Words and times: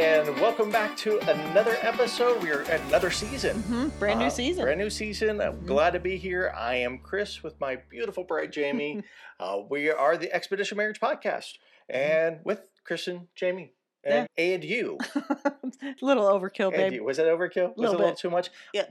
and 0.00 0.28
welcome 0.40 0.70
back 0.70 0.94
to 0.94 1.18
another 1.30 1.78
episode. 1.80 2.42
We 2.42 2.50
are 2.50 2.62
at 2.64 2.80
another 2.82 3.10
season. 3.10 3.62
hmm 3.62 3.88
Brand 3.98 4.18
new 4.20 4.26
Uh, 4.26 4.30
season. 4.30 4.64
Brand 4.64 4.78
new 4.78 4.90
season. 4.90 5.40
I'm 5.40 5.54
Mhm. 5.62 5.66
glad 5.66 5.92
to 5.94 6.00
be 6.00 6.18
here. 6.18 6.52
I 6.54 6.74
am 6.76 6.98
Chris 6.98 7.42
with 7.42 7.58
my 7.60 7.76
beautiful 7.76 8.22
bride 8.22 8.52
Jamie. 8.52 9.02
uh, 9.40 9.60
we 9.70 9.90
are 9.90 10.18
the 10.18 10.30
Expedition 10.34 10.76
Marriage 10.76 11.00
Podcast, 11.00 11.54
and 11.88 12.40
with 12.44 12.60
Kristen, 12.84 13.28
Jamie, 13.34 13.72
and, 14.06 14.28
and 14.38 14.64
you. 14.64 14.98
A 15.14 15.52
little 16.02 16.24
overkill, 16.24 16.92
you. 16.92 17.04
Was 17.04 17.16
that 17.18 17.26
overkill? 17.26 17.76
Was 17.76 17.90
it 17.90 17.94
a 17.94 17.98
little 17.98 18.06
bit. 18.08 18.18
too 18.18 18.30
much? 18.30 18.50
Yeah. 18.72 18.84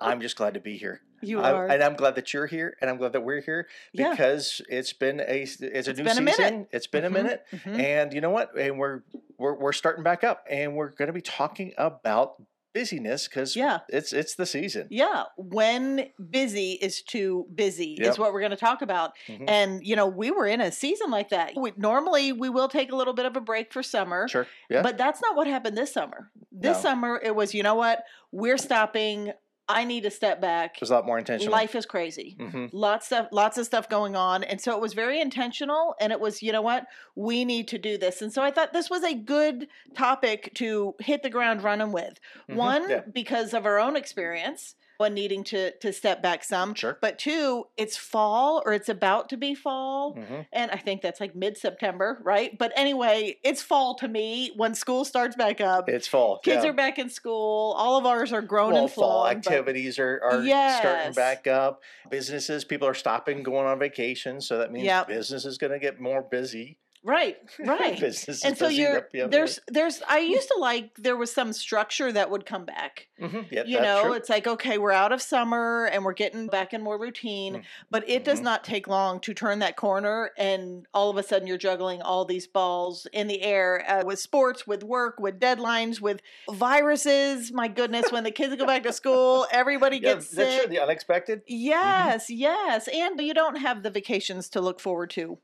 I'm 0.00 0.20
just 0.20 0.36
glad 0.36 0.54
to 0.54 0.60
be 0.60 0.76
here. 0.76 1.00
you 1.22 1.40
I- 1.40 1.52
are. 1.52 1.66
and 1.68 1.82
I'm 1.82 1.94
glad 1.94 2.14
that 2.16 2.32
you're 2.32 2.46
here, 2.46 2.76
and 2.80 2.88
I'm 2.90 2.96
glad 2.96 3.12
that 3.12 3.22
we're 3.22 3.40
here 3.42 3.66
Yeah. 3.92 4.10
because 4.10 4.60
it's 4.68 4.92
been 4.92 5.20
a 5.20 5.42
it's 5.42 5.60
a 5.60 5.66
It's 5.78 5.88
new 5.98 6.04
a 6.04 6.08
season. 6.10 6.24
minute. 6.24 6.68
It's 6.72 6.86
been 6.86 7.04
a 7.04 7.10
Mhm, 7.10 7.12
minute, 7.12 7.44
mhm. 7.52 7.78
and 7.78 8.12
you 8.12 8.20
know 8.20 8.30
what? 8.30 8.56
And 8.58 8.78
we're 8.78 9.02
we're 9.38 9.54
we're 9.54 9.72
starting 9.72 10.02
back 10.04 10.24
up, 10.24 10.44
and 10.50 10.74
we're 10.76 10.90
going 10.90 11.08
to 11.08 11.12
be 11.12 11.20
talking 11.22 11.72
about 11.78 12.34
busyness 12.72 13.28
because 13.28 13.56
Yeah. 13.56 13.78
it's 13.88 14.12
it's 14.12 14.34
the 14.34 14.46
season. 14.46 14.86
Yeah, 14.90 15.24
when 15.36 16.10
busy 16.30 16.72
is 16.72 17.02
too 17.02 17.46
busy 17.54 17.96
Yep. 17.98 18.10
is 18.10 18.18
what 18.18 18.32
we're 18.32 18.40
going 18.40 18.50
to 18.50 18.56
talk 18.56 18.82
about. 18.82 19.12
Mhm. 19.28 19.44
And 19.48 19.86
you 19.86 19.96
know, 19.96 20.06
we 20.06 20.30
were 20.30 20.46
in 20.46 20.60
a 20.60 20.70
season 20.72 21.10
like 21.10 21.30
that. 21.30 21.52
We, 21.56 21.72
normally, 21.76 22.32
we 22.32 22.48
will 22.48 22.68
take 22.68 22.92
a 22.92 22.96
little 22.96 23.14
bit 23.14 23.26
of 23.26 23.36
a 23.36 23.40
break 23.40 23.72
for 23.72 23.82
summer, 23.82 24.28
Sure. 24.28 24.46
Yeah. 24.68 24.82
but 24.82 24.96
that's 24.98 25.20
not 25.20 25.36
what 25.36 25.46
happened 25.46 25.76
this 25.76 25.92
summer. 25.92 26.30
This 26.52 26.76
No. 26.78 26.82
summer, 26.82 27.20
it 27.22 27.34
was, 27.34 27.54
you 27.54 27.62
know 27.62 27.74
what? 27.74 28.04
We're 28.32 28.58
stopping. 28.58 29.32
I 29.76 29.84
need 29.84 30.02
to 30.02 30.10
step 30.10 30.40
back. 30.40 30.76
it 30.76 30.80
was 30.80 30.90
a 30.90 30.94
lot 30.94 31.06
more 31.06 31.18
intentional. 31.18 31.52
Life 31.52 31.74
is 31.74 31.86
crazy. 31.86 32.36
hmm 32.38 32.66
lots 32.72 33.12
of 33.12 33.26
lots 33.32 33.58
of 33.58 33.66
stuff 33.66 33.88
going 33.88 34.16
on 34.16 34.42
and 34.44 34.60
so 34.60 34.74
it 34.74 34.80
was 34.80 34.92
very 34.94 35.20
intentional 35.20 35.94
and 36.00 36.12
it 36.12 36.20
was 36.20 36.42
you 36.42 36.52
know 36.52 36.62
what 36.62 36.86
we 37.16 37.44
need 37.44 37.66
to 37.68 37.78
do 37.78 37.96
this 37.98 38.22
and 38.22 38.32
so 38.32 38.42
i 38.42 38.50
thought 38.50 38.72
this 38.72 38.88
was 38.90 39.02
a 39.04 39.14
good 39.14 39.66
topic 39.96 40.50
to 40.54 40.94
hit 41.00 41.22
the 41.22 41.30
ground 41.30 41.62
running 41.62 41.92
with 41.92 42.18
Mhm, 42.48 42.56
one 42.56 42.90
yeah. 42.90 43.00
because 43.12 43.54
of 43.54 43.66
our 43.66 43.78
own 43.78 43.96
experience 43.96 44.74
when 45.00 45.14
needing 45.14 45.42
to 45.42 45.70
to 45.78 45.92
step 45.94 46.22
back 46.22 46.44
some 46.44 46.74
Sure. 46.74 46.98
but 47.00 47.18
two 47.18 47.64
it's 47.78 47.96
fall 47.96 48.62
or 48.66 48.74
it's 48.74 48.90
about 48.90 49.30
to 49.30 49.38
be 49.38 49.54
fall 49.54 50.12
hmm 50.12 50.40
and 50.52 50.70
i 50.72 50.76
think 50.76 51.00
that's 51.00 51.20
like 51.20 51.34
mid-september 51.34 52.20
right 52.22 52.58
but 52.58 52.70
anyway 52.76 53.34
it's 53.42 53.62
fall 53.62 53.94
to 53.94 54.06
me 54.08 54.52
when 54.56 54.74
school 54.74 55.06
starts 55.06 55.36
back 55.36 55.60
up 55.60 55.88
It's 55.88 56.06
fall. 56.06 56.38
kids 56.40 56.64
yeah. 56.64 56.70
are 56.70 56.74
back 56.74 56.98
in 56.98 57.08
school 57.08 57.72
all 57.78 57.96
of 57.96 58.04
ours 58.04 58.30
are 58.30 58.42
grown 58.42 58.72
well, 58.72 58.82
and 58.84 58.92
fall 58.92 59.22
flown, 59.24 59.36
activities 59.36 59.98
are, 59.98 60.20
are 60.22 60.42
starting 60.80 61.14
back 61.14 61.46
up. 61.46 61.82
Businesses, 62.10 62.64
people 62.66 62.86
are 62.86 62.94
stopping 62.94 63.42
going 63.42 63.66
on 63.66 63.78
vacation, 63.78 64.40
so 64.42 64.58
that 64.58 64.70
means 64.70 64.84
Yep. 64.86 65.08
business 65.08 65.44
is 65.46 65.56
going 65.56 65.72
to 65.72 65.78
get 65.78 65.98
more 66.00 66.22
busy. 66.22 66.76
Right 67.02 67.36
right 67.58 67.98
business 67.98 68.44
and 68.44 68.58
so 68.58 68.68
you're 68.68 69.08
there's 69.28 69.58
there's 69.68 70.02
i 70.08 70.18
used 70.18 70.48
to 70.48 70.58
like 70.58 70.94
there 70.96 71.16
was 71.16 71.32
some 71.32 71.52
structure 71.52 72.12
that 72.12 72.30
would 72.30 72.44
come 72.44 72.64
back. 72.66 73.08
Mhm, 73.20 73.50
yep, 73.50 73.66
you 73.66 73.80
know 73.80 74.02
true. 74.04 74.12
it's 74.12 74.28
like 74.28 74.46
okay 74.46 74.76
we're 74.78 74.92
out 74.92 75.10
of 75.12 75.22
summer 75.22 75.86
and 75.92 76.04
we're 76.04 76.12
getting 76.12 76.46
back 76.46 76.74
in 76.74 76.82
more 76.82 76.98
routine 76.98 77.54
Mm. 77.54 77.62
but 77.90 78.08
it 78.08 78.22
does 78.24 78.40
Mhm. 78.40 78.44
not 78.44 78.64
take 78.64 78.86
long 78.86 79.18
to 79.20 79.32
turn 79.34 79.60
that 79.60 79.76
corner 79.76 80.30
and 80.36 80.86
all 80.92 81.08
of 81.10 81.16
a 81.16 81.22
sudden 81.22 81.46
you're 81.48 81.56
juggling 81.58 82.02
all 82.02 82.24
these 82.26 82.46
balls 82.46 83.06
in 83.12 83.26
the 83.28 83.42
air 83.42 83.82
uh, 83.88 84.02
with 84.04 84.18
sports 84.18 84.66
with 84.66 84.82
work 84.84 85.18
with 85.18 85.38
deadlines 85.40 86.00
with 86.00 86.20
viruses 86.52 87.52
my 87.52 87.68
goodness 87.68 88.12
when 88.12 88.24
the 88.24 88.30
kids 88.30 88.54
go 88.56 88.66
back 88.66 88.82
to 88.82 88.92
school 88.92 89.46
everybody 89.50 89.96
yeah, 89.96 90.14
gets 90.14 90.28
sick 90.28 90.68
The 90.68 90.80
unexpected. 90.80 91.42
yes 91.46 92.28
yes 92.30 92.88
and 92.92 93.20
you 93.20 93.34
don't 93.34 93.56
have 93.56 93.82
the 93.82 93.90
vacations 93.90 94.48
to 94.50 94.60
look 94.60 94.80
forward 94.80 95.10
to 95.10 95.38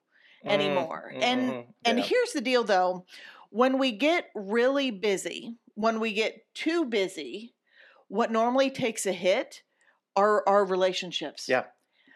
Mm, 0.47 0.50
anymore. 0.50 1.12
And 1.20 1.50
mhm, 1.50 1.66
and 1.84 1.98
yeah. 1.98 2.05
here's 2.05 2.33
the 2.33 2.41
deal 2.41 2.64
though. 2.64 3.05
When 3.50 3.78
we 3.78 3.92
get 3.92 4.27
really 4.34 4.91
busy, 4.91 5.56
when 5.75 6.00
we 6.00 6.12
get 6.12 6.42
too 6.55 6.84
busy, 6.84 7.55
what 8.08 8.31
normally 8.31 8.71
takes 8.71 9.06
a 9.06 9.12
hit 9.12 9.62
are 10.16 10.43
our 10.48 10.65
relationships. 10.65 11.48
Yeah. 11.48 11.65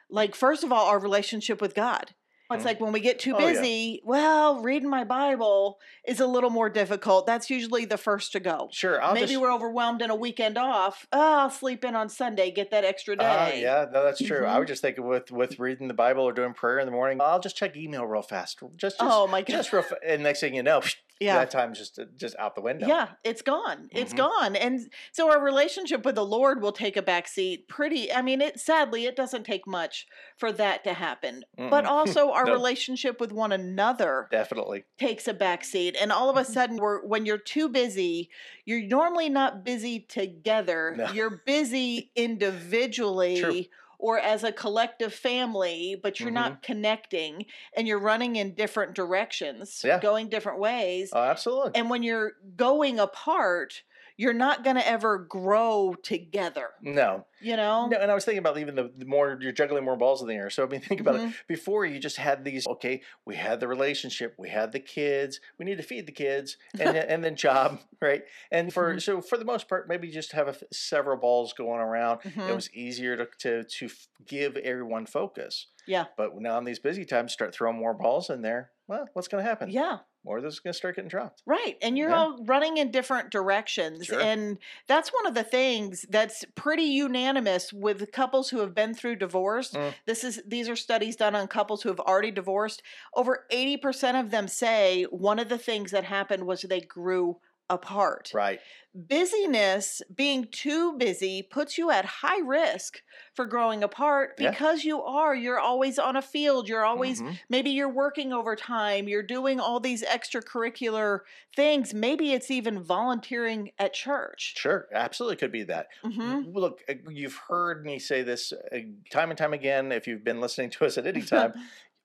Like 0.08 0.34
first 0.34 0.64
of 0.64 0.72
all, 0.72 0.86
our 0.86 0.98
relationship 0.98 1.60
with 1.60 1.74
God. 1.74 2.14
It's 2.52 2.62
Mhm. 2.62 2.66
like 2.66 2.80
when 2.80 2.92
we 2.92 2.98
get 3.00 3.18
too 3.20 3.34
Oh, 3.36 3.38
yeah. 3.38 3.52
busy, 3.52 4.00
well, 4.04 4.60
reading 4.60 4.88
my 4.90 5.04
Bible 5.04 5.78
is 6.04 6.18
a 6.18 6.26
little 6.26 6.50
more 6.50 6.68
difficult. 6.68 7.24
That's 7.26 7.48
usually 7.48 7.84
the 7.84 7.96
first 7.96 8.32
to 8.32 8.40
go. 8.40 8.68
Sure, 8.72 9.00
I'll 9.00 9.14
Maybe 9.14 9.28
just, 9.28 9.40
we're 9.40 9.52
overwhelmed 9.52 10.02
in 10.02 10.10
a 10.10 10.16
weekend 10.16 10.58
off. 10.58 11.06
Oh, 11.12 11.38
I'll 11.40 11.50
sleep 11.50 11.84
in 11.84 11.94
on 11.94 12.08
Sunday, 12.08 12.50
get 12.50 12.72
that 12.72 12.84
extra 12.84 13.14
day. 13.16 13.24
Ah, 13.24 13.52
yeah, 13.54 13.86
no, 13.92 14.02
that's 14.02 14.20
true. 14.20 14.44
I 14.46 14.56
Mhm. 14.56 14.58
was 14.60 14.68
just 14.68 14.82
thinking 14.82 15.06
with 15.06 15.30
with 15.30 15.58
reading 15.60 15.86
the 15.88 15.94
Bible 15.94 16.24
or 16.24 16.32
doing 16.32 16.52
prayer 16.52 16.80
in 16.80 16.86
the 16.86 16.92
morning, 16.92 17.20
I'll 17.20 17.38
just 17.40 17.56
check 17.56 17.76
email 17.76 18.04
real 18.06 18.22
fast. 18.22 18.58
Just, 18.76 18.76
just, 18.76 18.96
Oh 19.00 19.26
my 19.28 19.42
god. 19.42 19.52
just 19.56 19.72
real, 19.72 19.82
fa- 19.82 19.98
and 20.04 20.22
next 20.24 20.40
thing 20.40 20.54
you 20.54 20.62
know, 20.64 20.80
yeah. 21.20 21.34
that 21.38 21.50
time's 21.50 21.78
just 21.78 21.98
uh, 21.98 22.04
just 22.16 22.34
out 22.38 22.54
the 22.54 22.60
window. 22.62 22.86
Yeah, 22.86 23.08
it's 23.24 23.42
gone. 23.42 23.88
It's 23.92 24.12
Mhm. 24.14 24.16
gone. 24.16 24.56
And 24.56 24.90
so 25.12 25.30
our 25.30 25.40
relationship 25.42 26.04
with 26.04 26.14
the 26.16 26.24
Lord 26.24 26.60
will 26.62 26.72
take 26.72 26.96
a 26.96 27.02
back 27.02 27.28
seat 27.28 27.68
pretty 27.68 28.12
I 28.12 28.22
mean 28.22 28.40
it 28.40 28.58
sadly 28.58 29.04
it 29.06 29.16
doesn't 29.16 29.44
take 29.44 29.66
much 29.66 30.06
for 30.36 30.50
that 30.52 30.82
to 30.84 30.94
happen. 30.94 31.44
But 31.56 31.84
Mm-mm. 31.84 31.88
also 31.96 32.30
our 32.32 32.44
No. 32.46 32.52
relationship 32.52 33.20
with 33.20 33.32
one 33.32 33.52
another 33.52 34.28
definitely. 34.30 34.84
takes 34.98 35.28
a 35.28 35.34
back 35.34 35.64
seat. 35.64 35.96
And 36.00 36.10
all 36.10 36.30
of 36.30 36.36
a 36.36 36.44
sudden 36.56 36.76
we're 36.78 37.04
when 37.06 37.26
you're 37.26 37.38
too 37.38 37.68
busy, 37.68 38.30
you're 38.64 38.82
normally 38.82 39.28
not 39.28 39.64
busy 39.64 40.00
together. 40.00 40.94
No. 40.96 41.10
You're 41.12 41.42
busy 41.44 42.10
individually 42.16 43.70
or 44.00 44.18
as 44.18 44.42
a 44.44 44.50
collective 44.52 45.12
family, 45.14 45.98
but 46.02 46.18
you're 46.20 46.30
not 46.30 46.62
connecting 46.62 47.44
and 47.76 47.86
you're 47.86 48.00
running 48.00 48.36
in 48.36 48.54
different 48.54 48.94
directions, 48.94 49.70
Mm-hmm. 49.78 49.88
Yeah. 49.88 50.00
going 50.00 50.28
different 50.28 50.58
ways. 50.58 51.10
Oh, 51.12 51.22
absolutely. 51.22 51.72
And 51.74 51.90
when 51.90 52.02
you're 52.02 52.32
going 52.56 52.98
apart, 52.98 53.82
you're 54.20 54.34
not 54.34 54.62
going 54.64 54.76
to 54.76 54.86
ever 54.86 55.16
grow 55.18 55.94
together, 56.02 56.68
no, 56.82 57.24
you 57.40 57.56
know? 57.56 57.88
no, 57.88 57.96
and 57.96 58.10
I 58.10 58.14
was 58.14 58.26
thinking 58.26 58.38
about 58.40 58.58
even 58.58 58.74
the, 58.74 58.92
the 58.94 59.06
more 59.06 59.38
you're 59.40 59.50
juggling 59.52 59.82
more 59.84 59.96
balls 59.96 60.20
in 60.20 60.28
the 60.28 60.34
air. 60.34 60.50
So 60.50 60.62
I 60.64 60.66
mean, 60.68 60.80
think 60.90 61.00
about 61.00 61.14
it. 61.16 61.22
Mhm. 61.22 61.34
Before 61.48 61.86
you 61.86 61.98
just 61.98 62.18
had 62.18 62.44
these. 62.44 62.66
Okay, 62.66 63.00
we 63.24 63.36
had 63.36 63.60
the 63.60 63.66
relationship, 63.68 64.34
we 64.38 64.50
had 64.50 64.72
the 64.72 64.80
kids. 64.80 65.40
We 65.58 65.64
need 65.64 65.78
to 65.78 65.82
feed 65.82 66.06
the 66.06 66.12
kids, 66.12 66.58
and 66.78 66.94
then, 66.94 67.06
and 67.08 67.24
then 67.24 67.34
job, 67.34 67.80
right? 68.02 68.22
And 68.52 68.72
for 68.72 68.94
Mhm. 68.96 69.02
so 69.02 69.22
for 69.22 69.38
the 69.38 69.44
most 69.46 69.68
part, 69.68 69.88
maybe 69.88 70.10
just 70.10 70.32
have 70.32 70.48
a 70.48 70.54
several 70.72 71.16
balls 71.16 71.54
going 71.54 71.80
around. 71.80 72.20
It 72.24 72.34
Mhm. 72.36 72.54
was 72.54 72.70
easier 72.74 73.16
to 73.16 73.26
to 73.38 73.64
to 73.64 73.88
give 74.26 74.56
everyone 74.58 75.06
focus. 75.06 75.68
Yeah. 75.86 76.04
But 76.18 76.38
now 76.38 76.58
in 76.58 76.64
these 76.64 76.78
busy 76.78 77.04
times, 77.06 77.32
start 77.32 77.54
throwing 77.54 77.78
more 77.78 77.94
balls 77.94 78.28
in 78.28 78.42
there. 78.42 78.72
Well, 78.86 79.08
what's 79.14 79.28
going 79.28 79.42
to 79.42 79.48
happen? 79.48 79.70
Yeah, 79.70 80.00
More 80.24 80.36
of 80.36 80.42
this 80.44 80.54
is 80.54 80.60
going 80.60 80.72
to 80.72 80.76
start 80.76 80.96
getting 80.96 81.08
dropped. 81.08 81.42
right. 81.46 81.76
And 81.80 81.96
you're 81.96 82.10
Yeah. 82.10 82.16
all 82.18 82.44
running 82.44 82.76
in 82.76 82.90
different 82.90 83.30
directions. 83.30 84.06
Sure. 84.06 84.20
And 84.20 84.58
that's 84.86 85.10
one 85.10 85.26
of 85.26 85.34
the 85.34 85.42
things 85.44 86.04
that's 86.10 86.44
pretty 86.54 86.82
unanimous 86.82 87.72
with 87.72 88.12
couples 88.12 88.50
who 88.50 88.58
have 88.60 88.74
been 88.74 88.92
through 88.94 89.16
divorce. 89.16 89.70
Mm. 89.72 89.94
This 90.06 90.22
is 90.24 90.42
these 90.46 90.68
are 90.68 90.76
studies 90.76 91.16
done 91.16 91.34
on 91.34 91.48
couples 91.48 91.82
who 91.82 91.88
have 91.88 92.00
already 92.00 92.30
divorced. 92.30 92.82
Over 93.14 93.46
80% 93.50 94.20
of 94.20 94.30
them 94.30 94.46
say 94.46 95.04
one 95.04 95.38
of 95.38 95.48
the 95.48 95.58
things 95.58 95.90
that 95.92 96.04
happened 96.04 96.46
was 96.46 96.62
they 96.62 96.80
grew 96.80 97.38
apart. 97.70 98.30
Right. 98.34 98.60
busyness, 98.92 100.02
being 100.12 100.46
too 100.50 100.96
busy, 100.98 101.42
puts 101.44 101.78
you 101.78 101.92
at 101.92 102.04
high 102.04 102.40
risk 102.40 103.02
for 103.34 103.44
growing 103.46 103.84
apart 103.84 104.34
Yeah. 104.36 104.50
because 104.50 104.84
you 104.84 105.00
are. 105.00 105.32
You're 105.32 105.60
always 105.60 105.96
on 105.98 106.16
a 106.16 106.22
field. 106.22 106.68
You're 106.68 106.84
always, 106.84 107.22
Mhm. 107.22 107.38
maybe 107.48 107.70
you're 107.70 107.88
working 107.88 108.32
overtime. 108.32 109.06
You're 109.08 109.22
doing 109.22 109.60
all 109.60 109.78
these 109.78 110.02
extracurricular 110.02 111.20
things. 111.54 111.94
Maybe 111.94 112.32
it's 112.32 112.50
even 112.50 112.82
volunteering 112.82 113.70
at 113.78 113.92
church. 113.94 114.54
Sure, 114.56 114.88
absolutely 114.92 115.36
could 115.36 115.52
be 115.52 115.62
that. 115.64 115.86
hmm 116.02 116.40
Look, 116.46 116.80
uh, 116.88 116.94
you've 117.10 117.36
heard 117.48 117.84
me 117.84 117.98
say 118.00 118.22
this 118.22 118.52
uh, 118.52 118.78
time 119.10 119.30
and 119.30 119.38
time 119.38 119.52
again. 119.52 119.92
If 119.92 120.08
you've 120.08 120.24
been 120.24 120.40
listening 120.40 120.70
to 120.70 120.84
us 120.86 120.98
at 120.98 121.06
any 121.06 121.22
time, 121.36 121.54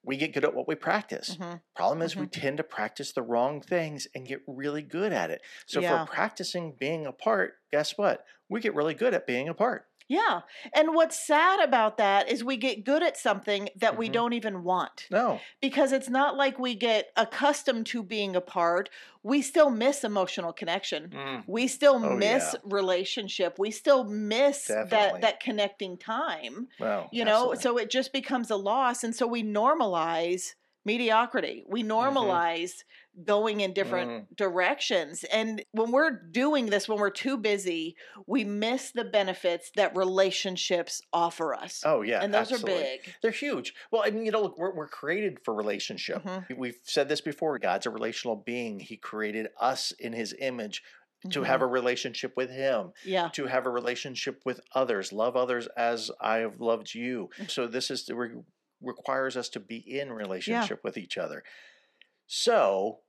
we 0.05 0.17
get 0.17 0.33
good 0.33 0.45
at 0.45 0.53
what 0.53 0.67
we 0.67 0.75
practice. 0.75 1.35
Mhm. 1.35 1.61
Problem 1.75 2.01
is, 2.01 2.15
we 2.15 2.27
tend 2.27 2.57
to 2.57 2.63
practice 2.63 3.11
the 3.11 3.21
wrong 3.23 3.61
things 3.61 4.07
and 4.13 4.27
get 4.27 4.41
really 4.47 4.81
good 4.83 5.11
at 5.11 5.31
it. 5.31 5.41
So, 5.65 5.79
Yeah. 5.79 6.05
for 6.05 6.11
practicing 6.11 6.73
being 6.73 7.05
apart, 7.05 7.55
guess 7.71 7.97
what? 7.97 8.25
We 8.47 8.61
get 8.61 8.75
really 8.75 8.93
good 8.93 9.13
at 9.13 9.25
being 9.25 9.49
apart. 9.49 9.87
Yeah. 10.07 10.41
And 10.73 10.93
what's 10.93 11.19
sad 11.25 11.59
about 11.59 11.97
that 11.97 12.29
is 12.29 12.43
we 12.43 12.57
get 12.57 12.83
good 12.85 13.01
at 13.01 13.17
something 13.17 13.69
that 13.75 13.97
we 13.97 14.07
Mhm. 14.07 14.13
don't 14.13 14.33
even 14.33 14.63
want. 14.63 15.07
No, 15.09 15.39
because 15.61 15.91
it's 15.91 16.09
not 16.09 16.35
like 16.37 16.59
we 16.59 16.75
get 16.75 17.11
accustomed 17.15 17.87
to 17.87 18.03
being 18.03 18.35
apart. 18.35 18.89
We 19.23 19.41
still 19.41 19.71
miss 19.71 20.03
emotional 20.03 20.53
connection. 20.53 21.09
Mm, 21.09 21.43
We 21.47 21.67
still 21.67 21.95
Oh, 21.95 22.15
miss 22.15 22.53
yeah. 22.53 22.59
relationship. 22.63 23.57
We 23.57 23.71
still 23.71 24.03
miss 24.03 24.65
Definitely. 24.67 24.89
that 24.89 25.21
that 25.21 25.39
connecting 25.39 25.97
time. 25.97 26.67
well, 26.79 27.09
You 27.11 27.25
know, 27.25 27.51
absolutely. 27.53 27.61
so 27.63 27.77
it 27.79 27.89
just 27.89 28.13
becomes 28.13 28.51
a 28.51 28.55
loss 28.57 29.03
and 29.03 29.15
so 29.15 29.25
we 29.25 29.43
normalize 29.43 30.53
mediocrity. 30.85 31.63
We 31.67 31.83
normalize 31.83 32.83
going 33.23 33.61
in 33.61 33.71
different 33.73 34.11
Mm. 34.11 34.35
directions. 34.35 35.23
And 35.25 35.63
when 35.71 35.91
we're 35.91 36.11
doing 36.11 36.65
this, 36.67 36.89
when 36.89 36.99
we're 36.99 37.09
too 37.09 37.37
busy, 37.37 37.95
we 38.27 38.43
miss 38.43 38.91
the 38.91 39.05
benefits 39.05 39.71
that 39.75 39.95
relationships 39.95 41.01
offer 41.13 41.53
us. 41.53 41.81
Oh 41.85 42.01
yeah, 42.01 42.21
and 42.21 42.33
those 42.33 42.51
absolutely. 42.51 42.73
are 42.73 42.83
big. 42.83 43.13
They're 43.21 43.31
huge. 43.31 43.73
Well, 43.91 44.03
I 44.05 44.09
mean, 44.09 44.25
you 44.25 44.31
know, 44.31 44.41
look, 44.41 44.57
we're, 44.57 44.73
we're 44.75 44.87
created 44.87 45.39
for 45.45 45.53
relationship. 45.53 46.23
Mhm. 46.23 46.57
We've 46.57 46.79
said 46.83 47.07
this 47.07 47.21
before. 47.21 47.57
God's 47.59 47.85
a 47.85 47.89
relational 47.89 48.35
being. 48.35 48.79
He 48.79 48.97
created 48.97 49.47
us 49.59 49.91
in 49.91 50.13
His 50.13 50.35
image 50.39 50.83
to 51.31 51.41
have 51.43 51.61
a 51.61 51.67
relationship 51.67 52.33
with 52.37 52.51
Him, 52.51 52.91
yeah. 53.03 53.29
to 53.29 53.45
have 53.47 53.65
a 53.65 53.69
relationship 53.69 54.41
with 54.45 54.59
others, 54.75 55.11
love 55.11 55.35
others 55.35 55.67
as 55.75 56.11
I 56.21 56.37
have 56.39 56.59
loved 56.59 56.93
you. 56.93 57.29
Mm. 57.39 57.49
So 57.49 57.65
this 57.67 57.89
is 57.89 58.07
re- 58.09 58.43
requires 58.81 59.35
us 59.35 59.49
to 59.49 59.59
be 59.59 59.77
in 59.77 60.11
relationship 60.13 60.83
with 60.83 60.97
each 60.97 61.17
other. 61.17 61.43
So 62.27 62.99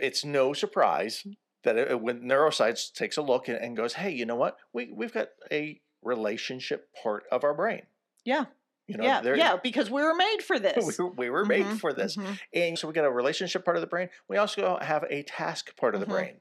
it's 0.00 0.24
no 0.24 0.52
surprise 0.52 1.26
that 1.62 1.76
it, 1.76 2.00
when 2.00 2.22
neuroscience 2.22 2.92
takes 2.92 3.16
a 3.16 3.22
look 3.22 3.48
and, 3.48 3.58
and 3.58 3.76
goes, 3.76 3.94
"Hey, 3.94 4.10
you 4.10 4.24
know 4.26 4.36
what? 4.36 4.56
We 4.72 4.90
we've 4.92 5.12
got 5.12 5.28
a 5.52 5.80
relationship 6.02 6.88
part 7.02 7.24
of 7.30 7.44
our 7.44 7.54
brain." 7.54 7.82
Yeah. 8.24 8.46
You 8.86 8.96
know, 8.96 9.04
yeah. 9.04 9.22
Yeah. 9.36 9.56
Because 9.62 9.88
we 9.90 10.02
were 10.02 10.14
made 10.14 10.38
for 10.42 10.58
this. 10.66 10.76
we, 10.98 11.04
were- 11.04 11.10
we 11.12 11.30
were 11.30 11.44
made 11.44 11.66
Mhm, 11.66 11.78
for 11.78 11.92
this. 11.92 12.16
mhm. 12.16 12.38
And 12.52 12.78
so 12.78 12.88
we 12.88 12.94
got 12.94 13.04
a 13.04 13.10
relationship 13.10 13.64
part 13.64 13.76
of 13.76 13.80
the 13.82 13.86
brain. 13.86 14.08
We 14.28 14.36
also 14.36 14.78
have 14.80 15.04
a 15.08 15.22
task 15.22 15.76
part 15.76 15.94
of 15.94 16.00
the 16.00 16.06
Mhm. 16.06 16.10
brain. 16.10 16.34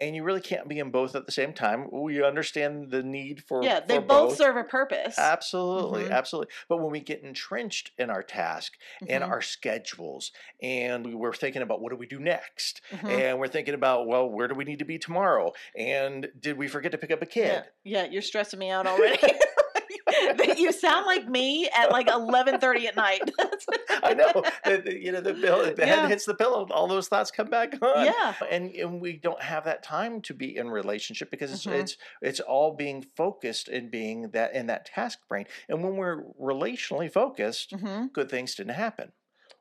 And 0.00 0.16
you 0.16 0.22
really 0.22 0.40
can't 0.40 0.66
be 0.66 0.78
in 0.78 0.90
both 0.90 1.14
at 1.14 1.26
the 1.26 1.32
same 1.32 1.52
time. 1.52 1.88
We 1.92 2.22
understand 2.24 2.90
the 2.90 3.02
need 3.02 3.44
for 3.46 3.62
Yeah. 3.62 3.80
They 3.80 3.96
for 3.96 4.00
both, 4.02 4.36
serve 4.36 4.56
a 4.56 4.64
purpose. 4.64 5.18
Absolutely, 5.18 6.04
Mhm. 6.04 6.10
absolutely. 6.12 6.52
But 6.68 6.78
when 6.78 6.90
we 6.90 7.00
get 7.00 7.22
entrenched 7.22 7.90
in 7.98 8.08
our 8.08 8.22
task 8.22 8.78
and 9.06 9.22
Mhm, 9.22 9.28
our 9.28 9.42
schedules, 9.42 10.32
and 10.62 11.06
we- 11.06 11.14
we're 11.14 11.34
thinking 11.34 11.60
about 11.62 11.80
what 11.82 11.90
do 11.90 11.96
we 11.96 12.06
do 12.06 12.18
next, 12.18 12.80
mhm. 12.90 13.10
and 13.10 13.38
we're 13.38 13.48
thinking 13.48 13.74
about 13.74 14.06
well, 14.06 14.26
where 14.28 14.48
do 14.48 14.54
we 14.54 14.64
need 14.64 14.78
to 14.78 14.84
be 14.86 14.98
tomorrow, 14.98 15.52
and 15.76 16.30
did 16.40 16.56
we 16.56 16.66
forget 16.66 16.92
to 16.92 16.98
pick 16.98 17.10
up 17.10 17.20
a 17.20 17.26
kid? 17.26 17.64
Yeah. 17.84 18.02
yeah, 18.02 18.10
you're 18.10 18.22
stressing 18.22 18.58
me 18.58 18.70
out 18.70 18.86
already. 18.86 19.18
you 20.58 20.72
sound 20.72 21.06
like 21.06 21.28
me 21.28 21.68
at 21.76 21.90
like 21.90 22.06
11:30 22.08 22.84
at 22.86 22.96
night. 22.96 23.20
I 24.02 24.14
know. 24.14 24.42
The, 24.64 24.78
the- 24.84 24.98
you 25.00 25.12
know, 25.12 25.20
the, 25.20 25.32
the 25.32 25.74
Yeah. 25.78 25.86
head 26.02 26.08
hits 26.10 26.24
the 26.24 26.34
pillow, 26.34 26.66
all 26.70 26.86
those 26.88 27.08
thoughts 27.08 27.30
come 27.30 27.48
back 27.48 27.74
on. 27.82 28.04
Yeah. 28.06 28.34
And, 28.50 28.70
and 28.72 29.00
we 29.00 29.14
don't 29.16 29.40
have 29.42 29.64
that 29.64 29.82
time 29.82 30.20
to 30.22 30.34
be 30.34 30.56
in 30.56 30.68
relationship 30.70 31.30
because 31.30 31.52
it's, 31.52 31.66
Mhm. 31.66 31.80
it's 31.80 31.96
it's 32.22 32.40
all 32.40 32.74
being 32.74 33.04
focused 33.16 33.68
and 33.68 33.90
being 33.90 34.30
that 34.30 34.54
in 34.54 34.66
that 34.66 34.86
task 34.86 35.18
brain. 35.28 35.46
And 35.68 35.82
when 35.82 35.96
we're 35.96 36.22
relationally 36.40 37.10
focused, 37.12 37.72
hmm 37.72 38.06
good 38.12 38.30
things 38.30 38.54
didn't 38.54 38.74
happen. 38.74 39.12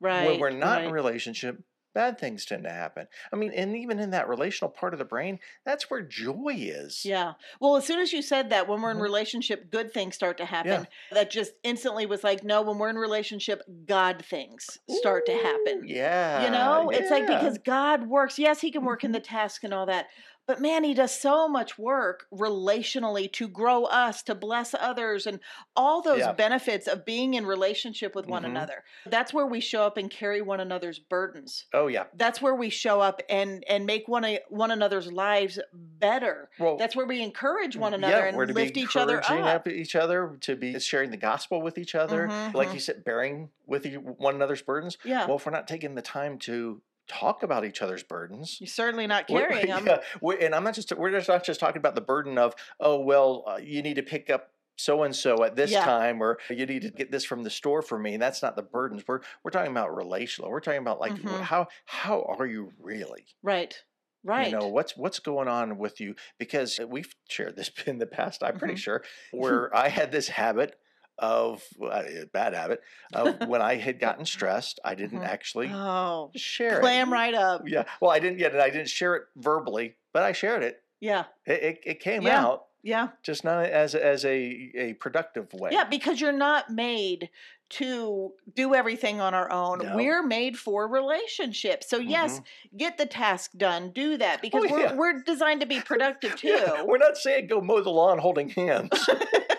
Right. 0.01 0.27
when 0.27 0.39
we're 0.39 0.49
not 0.51 0.83
in 0.85 0.91
relationship, 0.91 1.61
bad 1.99 2.17
things 2.17 2.45
tend 2.45 2.63
to 2.63 2.69
happen. 2.69 3.05
I 3.33 3.35
mean, 3.35 3.51
and 3.51 3.75
even 3.75 3.99
in 3.99 4.11
that 4.11 4.29
relational 4.29 4.71
part 4.71 4.93
of 4.93 4.99
the 4.99 5.05
brain, 5.05 5.37
that's 5.65 5.89
where 5.89 6.01
joy 6.01 6.55
is. 6.57 7.03
Yeah. 7.03 7.33
Well, 7.59 7.75
as 7.75 7.85
soon 7.85 7.99
as 7.99 8.13
you 8.13 8.21
said 8.21 8.51
that, 8.51 8.69
when 8.69 8.81
we're 8.81 8.91
in 8.91 8.99
Mhm. 8.99 9.01
relationship, 9.01 9.69
good 9.69 9.91
things 9.91 10.15
start 10.15 10.37
to 10.37 10.45
happen. 10.45 10.87
That 11.11 11.29
just 11.29 11.51
instantly 11.61 12.05
was 12.05 12.23
like, 12.23 12.41
no, 12.41 12.61
when 12.61 12.77
we're 12.77 12.87
in 12.87 12.97
relationship, 12.97 13.63
God 13.85 14.23
things 14.23 14.77
start 14.89 15.25
to 15.25 15.33
happen. 15.33 15.81
Yeah. 15.85 16.45
You 16.45 16.51
know, 16.51 16.89
it's 16.89 17.11
like 17.11 17.27
because 17.27 17.57
God 17.57 18.07
works. 18.07 18.39
Yes, 18.39 18.61
He 18.61 18.71
can 18.71 18.85
work 18.85 19.03
in 19.03 19.11
the 19.11 19.19
task 19.19 19.65
and 19.65 19.73
all 19.73 19.87
that. 19.87 20.07
But 20.49 20.59
man, 20.59 20.83
He 20.83 20.95
does 20.95 21.11
so 21.11 21.47
much 21.47 21.77
work 21.77 22.25
relationally 22.33 23.31
to 23.33 23.47
grow 23.47 23.83
us, 23.85 24.23
to 24.23 24.33
bless 24.33 24.73
others, 24.73 25.27
and 25.27 25.39
all 25.75 26.01
those 26.01 26.21
Yeah. 26.21 26.31
benefits 26.31 26.87
of 26.87 27.05
being 27.05 27.35
in 27.35 27.45
relationship 27.45 28.15
with 28.15 28.25
one 28.25 28.41
Mhm. 28.41 28.47
another. 28.47 28.83
That's 29.05 29.31
where 29.31 29.45
we 29.45 29.59
show 29.59 29.83
up 29.83 29.95
and 29.95 30.09
carry 30.09 30.41
one 30.41 30.59
another's 30.59 30.97
burdens. 30.97 31.65
Oh 31.71 31.85
yeah. 31.85 32.05
That's 32.15 32.41
where 32.41 32.55
we 32.55 32.71
show 32.71 32.99
up 32.99 33.21
and 33.29 33.63
and 33.67 33.85
make 33.85 34.07
one 34.07 34.25
a, 34.25 34.39
one 34.49 34.71
another's 34.71 35.11
lives 35.11 35.59
better. 35.71 36.49
Well, 36.57 36.77
That's 36.77 36.95
where 36.95 37.05
we 37.05 37.21
encourage 37.21 37.77
one 37.77 37.93
another 37.93 38.15
Mm, 38.15 38.19
yeah, 38.19 38.25
and 38.29 38.35
we're 38.37 38.47
to 38.47 38.53
lift 38.53 38.73
be 38.73 38.81
each 38.81 38.95
other 38.97 39.17
encouraging 39.17 39.45
up. 39.45 39.67
each 39.67 39.95
other, 39.95 40.35
to 40.41 40.55
be 40.55 40.79
sharing 40.79 41.11
the 41.11 41.17
gospel 41.17 41.61
with 41.61 41.77
each 41.77 41.93
other, 41.93 42.27
Mhm, 42.27 42.55
like 42.55 42.69
mhm. 42.69 42.73
you 42.73 42.79
said, 42.79 43.03
bearing 43.03 43.51
with 43.67 43.85
one 44.17 44.33
another's 44.33 44.63
burdens. 44.63 44.97
Yeah, 45.03 45.27
Well, 45.27 45.35
if 45.35 45.45
we're 45.45 45.51
not 45.51 45.67
taking 45.67 45.93
the 45.93 46.01
time 46.01 46.39
to 46.39 46.81
talk 47.09 47.43
about 47.43 47.65
each 47.65 47.81
other's 47.81 48.03
burdens, 48.03 48.57
you're 48.61 48.67
certainly 48.67 49.07
not 49.07 49.25
we're- 49.29 49.47
carrying 49.49 49.67
them. 49.85 49.99
yeah, 50.21 50.31
and 50.41 50.55
I'm 50.55 50.63
not 50.63 50.75
just 50.75 50.95
we're 50.95 51.11
just 51.11 51.27
not 51.27 51.43
just 51.43 51.59
talking 51.59 51.79
about 51.79 51.95
the 51.95 52.01
burden 52.01 52.37
of 52.37 52.53
oh 52.79 52.99
well, 53.01 53.43
uh, 53.47 53.57
you 53.61 53.81
need 53.81 53.95
to 53.95 54.03
pick 54.03 54.29
up 54.29 54.51
so 54.77 55.03
and 55.03 55.13
so 55.13 55.43
at 55.43 55.57
this 55.57 55.71
Yeah. 55.71 55.83
time, 55.83 56.21
or 56.23 56.37
you 56.49 56.65
need 56.65 56.83
to 56.83 56.89
get 56.89 57.11
this 57.11 57.25
from 57.25 57.43
the 57.43 57.49
store 57.49 57.81
for 57.81 57.99
me. 57.99 58.15
That's 58.15 58.41
not 58.41 58.55
the 58.55 58.61
burdens. 58.63 59.03
We're 59.07 59.19
we're 59.43 59.51
talking 59.51 59.71
about 59.71 59.93
relational. 59.93 60.49
We're 60.51 60.61
talking 60.61 60.79
about 60.81 61.01
like 61.01 61.13
Mhm. 61.15 61.41
how 61.41 61.67
how 61.85 62.21
are 62.39 62.45
you 62.45 62.71
really? 62.79 63.25
Right, 63.43 63.75
right. 64.23 64.49
You 64.51 64.57
know 64.57 64.67
what's 64.67 64.95
what's 64.95 65.19
going 65.19 65.49
on 65.49 65.77
with 65.77 65.99
you 65.99 66.15
because 66.37 66.79
we've 66.87 67.13
shared 67.27 67.57
this 67.57 67.69
in 67.87 67.97
the 67.97 68.05
past. 68.07 68.41
I'm 68.43 68.57
pretty 68.57 68.75
Mhm. 68.75 68.77
sure 68.77 69.03
where 69.31 69.75
I 69.75 69.89
had 69.89 70.11
this 70.13 70.29
habit 70.29 70.79
of 71.19 71.63
uh, 71.81 72.03
bad 72.33 72.53
habit 72.53 72.81
of 73.13 73.39
when 73.47 73.61
I 73.61 73.75
had 73.75 73.99
gotten 73.99 74.25
stressed, 74.25 74.79
I 74.83 74.95
didn't 74.95 75.19
Mhm. 75.21 75.27
actually 75.27 75.69
oh, 75.73 76.31
share 76.35 76.77
it. 76.77 76.81
clam 76.81 77.11
right 77.13 77.33
up. 77.33 77.63
Yeah, 77.67 77.83
well, 78.01 78.11
I 78.11 78.19
didn't 78.19 78.39
yet. 78.39 78.59
I 78.59 78.69
didn't 78.69 78.89
share 78.89 79.15
it 79.15 79.23
verbally, 79.35 79.95
but 80.13 80.23
I 80.23 80.31
shared 80.31 80.63
it. 80.63 80.81
Yeah, 80.99 81.25
It 81.45 81.63
it, 81.63 81.79
it 81.85 81.99
came 81.99 82.23
Yeah. 82.23 82.43
out 82.45 82.65
yeah, 82.81 83.09
just 83.23 83.43
not 83.43 83.65
as 83.65 83.93
as 83.95 84.23
a 84.25 84.71
a 84.75 84.93
productive 84.93 85.53
way. 85.53 85.69
yeah. 85.73 85.83
Because 85.83 86.19
you're 86.21 86.31
not 86.31 86.69
made 86.69 87.29
to 87.71 88.31
do 88.55 88.73
everything 88.73 89.21
on 89.21 89.33
our 89.35 89.51
own. 89.51 89.79
No. 89.79 89.95
We're 89.95 90.23
made 90.23 90.57
for 90.57 90.87
relationships. 90.87 91.87
So 91.87 91.97
yes, 91.99 92.41
get 92.75 92.97
the 92.97 93.05
task 93.05 93.51
done. 93.57 93.91
Do 93.91 94.17
that 94.17 94.41
because 94.41 94.63
Mm-hmm. 94.63 94.73
Oh, 94.73 94.95
we're 94.95 95.13
we're 95.13 95.21
designed 95.21 95.59
to 95.61 95.67
be 95.67 95.79
productive 95.91 96.35
too. 96.37 96.47
Yeah, 96.47 96.81
we're 96.83 96.97
not 96.97 97.17
saying 97.17 97.47
go 97.47 97.61
mow 97.61 97.81
the 97.81 97.89
lawn 97.91 98.17
holding 98.17 98.49
hands. 98.49 98.89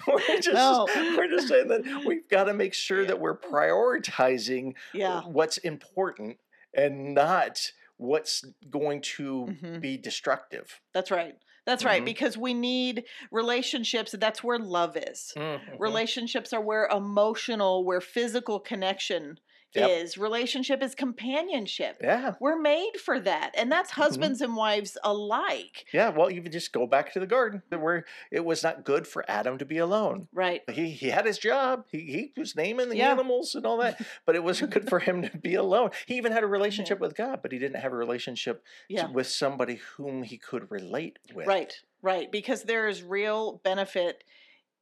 we're, 0.06 0.18
just 0.40 0.52
No. 0.52 0.86
we're 1.16 1.28
just 1.28 1.48
saying 1.48 1.68
that 1.68 2.04
we've 2.06 2.28
got 2.28 2.44
to 2.44 2.54
make 2.54 2.74
sure 2.74 3.04
that 3.04 3.20
we're 3.20 3.36
prioritizing 3.36 4.74
yeah. 4.92 5.20
what's 5.22 5.58
important 5.58 6.38
and 6.74 7.14
not 7.14 7.70
what's 7.96 8.44
going 8.70 9.00
to 9.00 9.46
Mhm. 9.62 9.80
be 9.80 9.96
destructive. 9.96 10.80
That's 10.92 11.10
right. 11.10 11.36
That's 11.66 11.84
right. 11.84 12.02
Mhm. 12.02 12.06
Because 12.06 12.36
we 12.36 12.52
need 12.52 13.04
relationships. 13.30 14.12
That's 14.18 14.42
where 14.44 14.58
love 14.58 14.96
is. 14.96 15.32
Mhm. 15.36 15.78
Relationships 15.78 16.52
are 16.52 16.60
where 16.60 16.86
emotional, 16.88 17.84
where 17.84 18.00
physical 18.02 18.60
connection 18.60 19.38
Yep. 19.80 19.90
is. 19.90 20.18
Relationship 20.18 20.82
is 20.82 20.94
companionship. 20.94 21.98
Yeah, 22.00 22.34
We're 22.40 22.60
made 22.60 22.96
for 23.04 23.18
that. 23.20 23.52
And 23.56 23.70
that's 23.70 23.90
Mhm. 23.90 23.94
husbands 23.94 24.40
and 24.40 24.56
wives 24.56 24.96
alike. 25.02 25.86
yeah. 25.92 26.10
Well, 26.10 26.30
even 26.30 26.52
just 26.52 26.72
go 26.72 26.86
back 26.86 27.12
to 27.12 27.20
the 27.20 27.26
garden 27.26 27.62
where 27.70 28.04
it 28.30 28.44
was 28.44 28.62
not 28.62 28.84
good 28.84 29.06
for 29.06 29.24
Adam 29.28 29.58
to 29.58 29.64
be 29.64 29.78
alone. 29.78 30.28
Right. 30.32 30.62
He 30.70 30.90
he 30.90 31.08
had 31.10 31.26
his 31.26 31.38
job. 31.38 31.84
He 31.90 32.32
he 32.34 32.40
was 32.40 32.54
naming 32.56 32.88
the 32.88 32.96
Yeah. 32.98 33.10
animals 33.10 33.54
and 33.54 33.66
all 33.66 33.78
that, 33.78 34.00
but 34.26 34.34
it 34.36 34.44
wasn't 34.44 34.70
good 34.72 34.88
for 34.88 34.98
him 35.00 35.22
to 35.22 35.36
be 35.38 35.54
alone. 35.54 35.90
He 36.06 36.16
even 36.16 36.32
had 36.32 36.42
a 36.42 36.46
relationship 36.46 37.00
with 37.00 37.14
God, 37.16 37.40
but 37.42 37.52
he 37.52 37.58
didn't 37.58 37.80
have 37.80 37.92
a 37.92 37.96
relationship 37.96 38.62
Yeah. 38.88 39.06
with 39.10 39.26
somebody 39.26 39.76
whom 39.96 40.22
he 40.22 40.38
could 40.38 40.70
relate 40.70 41.18
with. 41.34 41.46
Right. 41.46 41.80
Right. 42.02 42.30
Because 42.30 42.64
there 42.64 42.86
is 42.86 43.02
real 43.02 43.60
benefit 43.64 44.24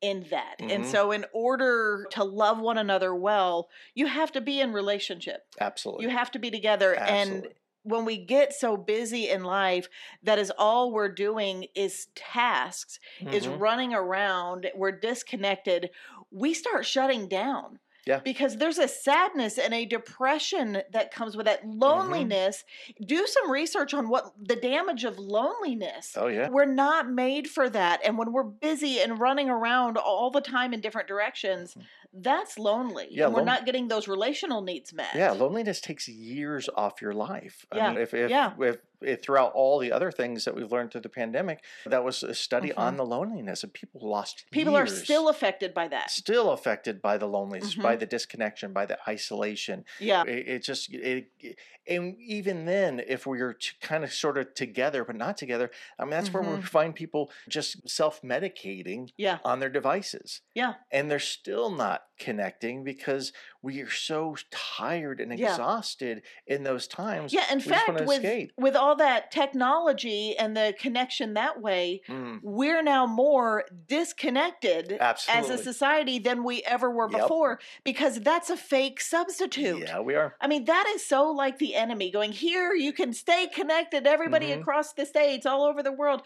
in 0.02 0.26
that. 0.30 0.56
And 0.58 0.84
Mhm. 0.84 0.86
so 0.86 1.12
in 1.12 1.24
order 1.32 2.06
to 2.10 2.24
love 2.24 2.58
one 2.60 2.76
another 2.76 3.14
well, 3.14 3.70
you 3.94 4.06
have 4.06 4.32
to 4.32 4.40
be 4.40 4.60
in 4.60 4.72
relationship. 4.72 5.46
Absolutely. 5.60 6.04
You 6.04 6.10
have 6.10 6.30
to 6.32 6.38
be 6.38 6.50
together. 6.50 6.94
And 6.94 7.48
when 7.84 8.04
we 8.04 8.16
get 8.16 8.52
so 8.52 8.76
busy 8.76 9.28
in 9.28 9.42
life 9.44 9.88
that 10.22 10.38
is 10.38 10.52
all 10.58 10.92
we're 10.92 11.08
doing 11.08 11.66
is 11.74 12.08
tasks, 12.14 12.98
is 13.20 13.46
Mhm. 13.46 13.60
running 13.60 13.94
around, 13.94 14.70
we're 14.74 14.92
disconnected, 14.92 15.90
we 16.30 16.54
start 16.54 16.84
shutting 16.84 17.28
down. 17.28 17.78
Yeah. 18.06 18.18
Because 18.18 18.56
there's 18.56 18.78
a 18.78 18.88
sadness 18.88 19.58
and 19.58 19.72
a 19.72 19.84
depression 19.84 20.82
that 20.92 21.12
comes 21.14 21.36
with 21.36 21.46
that 21.46 21.64
loneliness. 21.64 22.64
Do 23.04 23.26
some 23.26 23.50
research 23.50 23.94
on 23.94 24.08
what 24.08 24.32
the 24.40 24.56
damage 24.56 25.04
of 25.04 25.18
loneliness. 25.18 26.14
Oh 26.16 26.26
yeah. 26.26 26.48
We're 26.48 26.64
not 26.64 27.08
made 27.10 27.48
for 27.48 27.68
that. 27.70 28.00
And 28.04 28.18
when 28.18 28.32
we're 28.32 28.42
busy 28.42 29.00
and 29.00 29.20
running 29.20 29.48
around 29.48 29.98
all 29.98 30.30
the 30.30 30.40
time 30.40 30.72
in 30.74 30.80
different 30.80 31.06
directions, 31.08 31.76
that's 32.12 32.58
lonely. 32.58 33.04
Mm-hmm. 33.04 33.14
Yeah, 33.18 33.24
and 33.26 33.34
we're 33.34 33.40
lon- 33.40 33.46
not 33.46 33.66
getting 33.66 33.88
those 33.88 34.08
relational 34.08 34.62
needs 34.62 34.92
met. 34.92 35.14
Yeah, 35.14 35.30
loneliness 35.30 35.80
takes 35.80 36.08
years 36.08 36.68
off 36.74 37.00
your 37.00 37.12
life. 37.14 37.64
I 37.70 37.76
Yeah, 37.76 37.90
mean, 37.92 38.00
if 38.02 38.14
if, 38.14 38.30
yeah. 38.30 38.52
if 38.58 38.78
throughout 39.22 39.52
all 39.52 39.78
the 39.78 39.92
other 39.92 40.10
things 40.10 40.44
that 40.44 40.54
we've 40.54 40.70
learned 40.72 40.92
through 40.92 41.00
the 41.02 41.08
pandemic, 41.08 41.62
that 41.86 42.04
was 42.04 42.22
a 42.22 42.34
study 42.34 42.72
on 42.72 42.96
the 42.96 43.04
loneliness, 43.04 43.62
and 43.62 43.72
people 43.72 44.00
lost. 44.08 44.38
Mm-hmm. 44.38 44.54
People 44.54 44.76
are 44.76 44.86
still 44.86 45.28
affected 45.28 45.74
by 45.74 45.88
that. 45.88 46.10
still 46.10 46.50
affected 46.50 47.00
by 47.02 47.16
the 47.18 47.26
loneliness, 47.26 47.72
Mm-hmm. 47.72 47.82
by 47.82 47.96
the 47.96 48.06
disconnection, 48.06 48.72
by 48.72 48.86
the 48.86 48.98
isolation. 49.08 49.84
Yeah. 50.00 50.22
It, 50.24 50.48
it 50.48 50.62
just 50.64 50.92
it, 50.92 51.28
it- 51.40 51.56
and 51.88 52.16
even 52.20 52.64
then, 52.64 53.02
if 53.08 53.26
we 53.26 53.40
are 53.40 53.58
kind 53.80 54.04
of 54.04 54.12
sort 54.12 54.38
of 54.38 54.54
together 54.54 55.04
but 55.04 55.16
not 55.16 55.36
together, 55.36 55.68
I 55.98 56.02
mean 56.04 56.10
that's 56.12 56.32
where 56.32 56.40
we 56.42 56.50
Mhm. 56.58 56.62
find 56.62 56.94
people 56.94 57.32
just 57.48 57.88
self 57.88 58.22
medicating 58.22 59.10
Yeah. 59.16 59.38
on 59.44 59.58
their 59.58 59.68
devices, 59.68 60.42
Yeah. 60.54 60.74
and 60.92 61.10
they're 61.10 61.18
still 61.18 61.70
not 61.70 62.04
connecting 62.26 62.84
because 62.84 63.32
we 63.62 63.80
are 63.80 63.90
so 63.90 64.36
tired 64.50 65.20
and 65.20 65.36
Yeah. 65.38 65.50
exhausted 65.50 66.22
in 66.46 66.62
those 66.62 66.86
times. 66.86 67.32
Yeah, 67.32 67.50
in 67.52 67.58
we 67.58 67.64
fact, 67.64 67.88
with 67.90 68.10
escape. 68.24 68.52
with 68.56 68.76
all 68.76 68.96
that 68.96 69.30
technology 69.30 70.36
and 70.38 70.56
the 70.56 70.74
connection 70.78 71.34
that 71.34 71.60
way, 71.60 72.00
Mm, 72.08 72.40
we're 72.42 72.82
now 72.82 73.06
more 73.06 73.64
disconnected 73.88 74.96
absolutely. 75.00 75.54
as 75.54 75.60
a 75.60 75.62
society 75.62 76.18
than 76.18 76.44
we 76.44 76.62
ever 76.62 76.90
were 76.90 77.10
Yep. 77.10 77.20
before 77.22 77.60
because 77.84 78.20
that's 78.20 78.50
a 78.50 78.56
fake 78.56 79.00
substitute. 79.00 79.80
Yeah, 79.80 80.00
we 80.00 80.14
are. 80.14 80.36
I 80.40 80.46
mean, 80.46 80.64
that 80.66 80.86
is 80.94 81.04
so 81.04 81.30
like 81.30 81.58
the 81.58 81.74
enemy 81.74 82.10
going, 82.10 82.32
here, 82.32 82.74
you 82.74 82.92
can 82.92 83.12
stay 83.12 83.46
connected, 83.48 84.06
everybody 84.06 84.48
Mhm. 84.48 84.60
across 84.60 84.92
the 84.92 85.06
states, 85.06 85.46
all 85.46 85.64
over 85.64 85.82
the 85.82 85.92
world. 85.92 86.22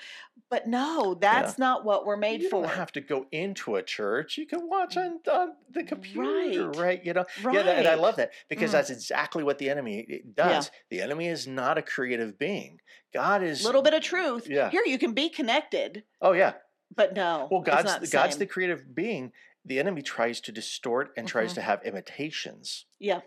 But 0.48 0.68
no, 0.68 1.14
that's 1.14 1.58
not 1.58 1.84
what 1.84 2.06
we're 2.06 2.16
made 2.16 2.42
you 2.42 2.48
for. 2.50 2.62
don't 2.62 2.70
have 2.74 2.92
to 2.92 3.00
go 3.00 3.26
into 3.32 3.74
a 3.76 3.82
church. 3.82 4.38
You 4.38 4.46
can 4.46 4.68
watch 4.68 4.96
on, 4.96 5.18
on 5.32 5.54
the 5.72 5.82
computer, 5.82 6.68
Right. 6.68 6.76
right? 6.76 7.04
You 7.04 7.14
know, 7.14 7.24
right. 7.42 7.54
yeah, 7.56 7.62
that- 7.64 7.78
and 7.78 7.88
I 7.88 7.94
love 7.94 8.14
that 8.16 8.30
because 8.48 8.70
Mm. 8.70 8.74
that's 8.74 8.90
exactly 8.90 9.42
what 9.42 9.58
the 9.58 9.68
enemy 9.68 10.06
it 10.08 10.34
does. 10.36 10.70
The 10.90 11.00
enemy 11.02 11.26
is 11.26 11.48
not 11.48 11.78
a 11.78 11.82
creative 11.82 12.38
being. 12.38 12.80
God 13.12 13.42
is 13.42 13.64
a 13.64 13.66
little 13.66 13.82
bit 13.82 13.94
of 13.94 14.02
truth. 14.02 14.46
Yeah. 14.48 14.70
Here, 14.70 14.82
you 14.86 14.98
can 14.98 15.14
be 15.14 15.28
connected, 15.28 16.04
Oh 16.20 16.32
yeah. 16.32 16.52
but 16.94 17.14
no. 17.14 17.48
Well, 17.50 17.62
God's 17.62 17.98
the, 17.98 18.06
God's 18.06 18.36
the 18.38 18.46
creative 18.46 18.94
being. 18.94 19.32
The 19.64 19.80
enemy 19.80 20.02
tries 20.02 20.40
to 20.42 20.52
distort 20.52 21.12
and 21.16 21.26
tries 21.26 21.50
Mhm. 21.52 21.54
to 21.56 21.60
have 21.62 21.82
imitations. 21.84 22.86
Yeah. 23.00 23.22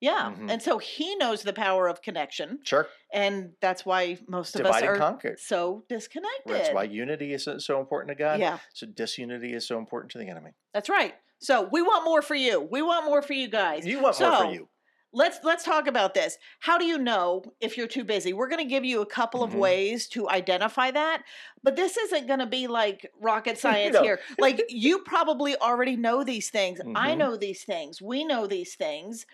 Yeah. 0.00 0.32
Mhm. 0.36 0.50
And 0.50 0.62
so 0.62 0.78
he 0.78 1.14
knows 1.16 1.42
the 1.42 1.52
power 1.52 1.86
of 1.88 2.00
connection. 2.02 2.60
Sure, 2.64 2.88
And 3.12 3.52
that's 3.60 3.84
why 3.84 4.18
most 4.26 4.54
of 4.54 4.62
divide 4.62 4.82
us 4.82 4.88
are 4.88 4.96
conquer. 4.96 5.36
so 5.38 5.84
disconnected. 5.88 6.54
That's 6.54 6.72
why 6.72 6.84
unity 6.84 7.32
is 7.34 7.44
so- 7.44 7.58
so 7.58 7.80
important 7.80 8.08
to 8.08 8.14
God. 8.14 8.40
Yeah, 8.40 8.58
So 8.72 8.86
disunity 8.86 9.52
is 9.52 9.66
so 9.66 9.78
important 9.78 10.10
to 10.12 10.18
the 10.18 10.28
enemy. 10.28 10.52
that's 10.72 10.88
right. 10.88 11.14
So 11.38 11.62
we 11.70 11.82
want 11.82 12.04
more 12.04 12.22
for 12.22 12.34
you. 12.34 12.60
We 12.60 12.82
want 12.82 13.04
more 13.06 13.22
for 13.22 13.32
you 13.34 13.48
guys. 13.48 13.86
You 13.86 14.00
want 14.00 14.18
more 14.20 14.36
for 14.44 14.52
you. 14.52 14.68
let's 15.12 15.40
let's 15.42 15.64
talk 15.64 15.86
about 15.88 16.14
this. 16.14 16.38
How 16.60 16.78
do 16.78 16.84
you 16.84 16.96
know 16.96 17.42
if 17.60 17.76
you're 17.76 17.88
too 17.88 18.04
busy? 18.04 18.32
We're 18.32 18.46
going 18.48 18.62
to 18.62 18.70
give 18.70 18.84
you 18.84 19.00
a 19.00 19.06
couple 19.06 19.42
of 19.42 19.50
Mhm. 19.52 19.58
ways 19.58 20.06
to 20.10 20.28
identify 20.30 20.92
that, 20.92 21.24
but 21.64 21.74
this 21.76 21.96
isn't 21.96 22.26
going 22.28 22.38
to 22.38 22.46
be 22.46 22.68
like 22.68 23.10
rocket 23.20 23.58
science 23.58 23.94
No. 23.94 24.02
here. 24.02 24.20
Like 24.38 24.62
you 24.68 25.00
probably 25.00 25.56
already 25.56 25.96
know 25.96 26.22
these 26.24 26.48
things. 26.50 26.78
I 26.94 27.10
Mhm. 27.12 27.16
know 27.18 27.36
these 27.36 27.64
things. 27.64 28.00
We 28.00 28.24
know 28.24 28.46
these 28.46 28.76
things. 28.76 29.26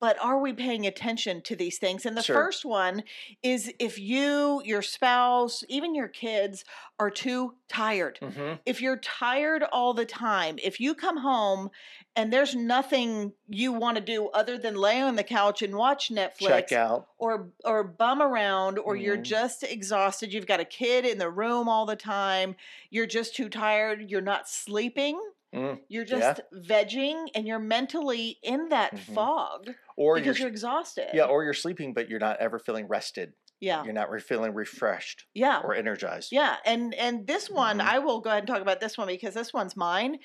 But 0.00 0.18
are 0.22 0.38
we 0.38 0.52
paying 0.52 0.86
attention 0.86 1.40
to 1.42 1.56
these 1.56 1.78
things? 1.78 2.04
And 2.04 2.16
the 2.16 2.22
Sure. 2.22 2.34
first 2.34 2.64
one 2.64 3.02
is 3.42 3.72
if 3.78 3.98
you, 3.98 4.60
your 4.64 4.82
spouse, 4.82 5.64
even 5.68 5.94
your 5.94 6.08
kids 6.08 6.64
are 6.98 7.10
too 7.10 7.56
tired. 7.68 8.20
hmm 8.20 8.54
If 8.66 8.80
you're 8.82 8.98
tired 8.98 9.62
all 9.62 9.94
the 9.94 10.04
time, 10.06 10.58
if 10.62 10.80
you 10.80 10.94
come 10.94 11.16
home 11.18 11.70
and 12.14 12.32
there's 12.32 12.54
nothing 12.54 13.32
you 13.48 13.72
want 13.72 13.96
to 13.96 14.02
do 14.02 14.28
other 14.30 14.58
than 14.58 14.74
lay 14.74 15.00
on 15.00 15.16
the 15.16 15.24
couch 15.24 15.62
and 15.62 15.74
watch 15.76 16.10
Netflix 16.10 16.46
Check 16.48 16.72
out. 16.72 17.08
or 17.18 17.52
or 17.64 17.82
bum 17.84 18.20
around 18.20 18.78
or 18.78 18.96
you're 18.96 19.16
Mhm. 19.16 19.22
just 19.22 19.62
exhausted, 19.62 20.32
you've 20.32 20.46
got 20.46 20.60
a 20.60 20.64
kid 20.64 21.06
in 21.06 21.18
the 21.18 21.30
room 21.30 21.68
all 21.68 21.86
the 21.86 21.96
time, 21.96 22.54
you're 22.90 23.06
just 23.06 23.34
too 23.34 23.48
tired, 23.48 24.10
you're 24.10 24.20
not 24.20 24.48
sleeping, 24.48 25.18
Mm. 25.52 25.80
you're 25.88 26.04
Yeah. 26.10 26.36
just 26.36 26.40
vegging 26.54 27.28
and 27.34 27.46
you're 27.46 27.58
mentally 27.60 28.38
in 28.42 28.68
that 28.70 28.98
Mhm. 28.98 28.98
fog 28.98 29.70
Or 29.96 30.16
because 30.16 30.38
you're 30.38 30.46
you're 30.48 30.52
exhausted. 30.52 31.08
yeah, 31.14 31.24
or 31.24 31.42
you're 31.44 31.54
sleeping, 31.54 31.94
but 31.94 32.08
you're 32.08 32.20
not 32.20 32.36
ever 32.38 32.58
feeling 32.58 32.86
rested. 32.88 33.32
yeah. 33.60 33.82
You're 33.84 33.94
not 33.94 34.08
feeling 34.20 34.52
refreshed 34.52 35.24
Yeah. 35.34 35.60
or 35.64 35.74
energized. 35.74 36.28
Yeah, 36.32 36.56
and 36.66 36.92
and 36.94 37.26
this 37.26 37.48
one, 37.48 37.78
Mhm. 37.78 37.86
I 37.86 37.98
will 38.00 38.20
go 38.20 38.28
ahead 38.30 38.40
and 38.42 38.48
talk 38.48 38.60
about 38.60 38.80
this 38.80 38.98
one 38.98 39.06
because 39.08 39.32
this 39.34 39.52
one's 39.54 39.76
mine. 39.76 40.18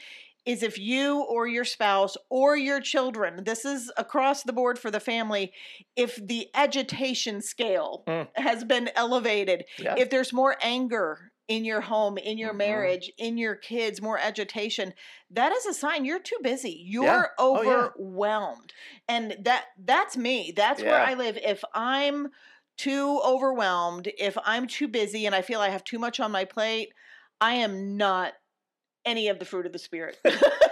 Is 0.44 0.64
if 0.64 0.80
you 0.80 1.22
or 1.22 1.46
your 1.48 1.64
spouse 1.64 2.18
or 2.30 2.58
your 2.58 2.82
children, 2.82 3.44
this 3.44 3.64
is 3.64 3.92
across 3.96 4.42
the 4.42 4.52
board 4.52 4.80
for 4.80 4.90
the 4.90 5.00
family, 5.00 5.54
if 5.96 6.16
the 6.16 6.48
agitation 6.56 7.42
scale 7.42 8.04
Mm. 8.08 8.28
has 8.36 8.64
been 8.64 8.90
elevated, 8.96 9.66
Yeah. 9.78 9.96
if 10.00 10.10
there's 10.10 10.34
more 10.34 10.58
anger 10.62 11.31
in 11.52 11.66
your 11.66 11.82
home, 11.82 12.18
in 12.18 12.38
your 12.38 12.54
Mhm. 12.54 12.58
marriage, 12.58 13.12
in 13.18 13.38
your 13.38 13.56
kids, 13.56 14.02
more 14.02 14.18
agitation, 14.18 14.94
that 15.30 15.52
is 15.52 15.66
a 15.66 15.74
sign 15.74 16.06
you're 16.06 16.20
too 16.20 16.38
busy. 16.42 16.84
You're 16.88 17.04
Yeah. 17.06 17.26
Oh, 17.38 17.62
yeah. 17.62 17.90
overwhelmed. 17.98 18.74
And 19.10 19.36
that 19.44 19.66
that's 19.78 20.16
me. 20.16 20.54
That's 20.56 20.82
where 20.82 21.00
I 21.00 21.14
live. 21.14 21.38
If 21.38 21.64
I'm 21.74 22.30
too 22.78 23.20
overwhelmed, 23.26 24.10
if 24.18 24.38
I'm 24.46 24.66
too 24.66 24.88
busy 24.88 25.26
and 25.26 25.36
I 25.36 25.42
feel 25.42 25.60
I 25.60 25.70
have 25.70 25.84
too 25.84 26.00
much 26.00 26.20
on 26.20 26.32
my 26.32 26.46
plate, 26.46 26.90
I 27.42 27.56
am 27.56 27.98
not 27.98 28.34
any 29.04 29.28
of 29.28 29.40
the 29.40 29.46
fruit 29.46 29.66
of 29.66 29.74
the 29.74 29.80
spirit. 29.80 30.18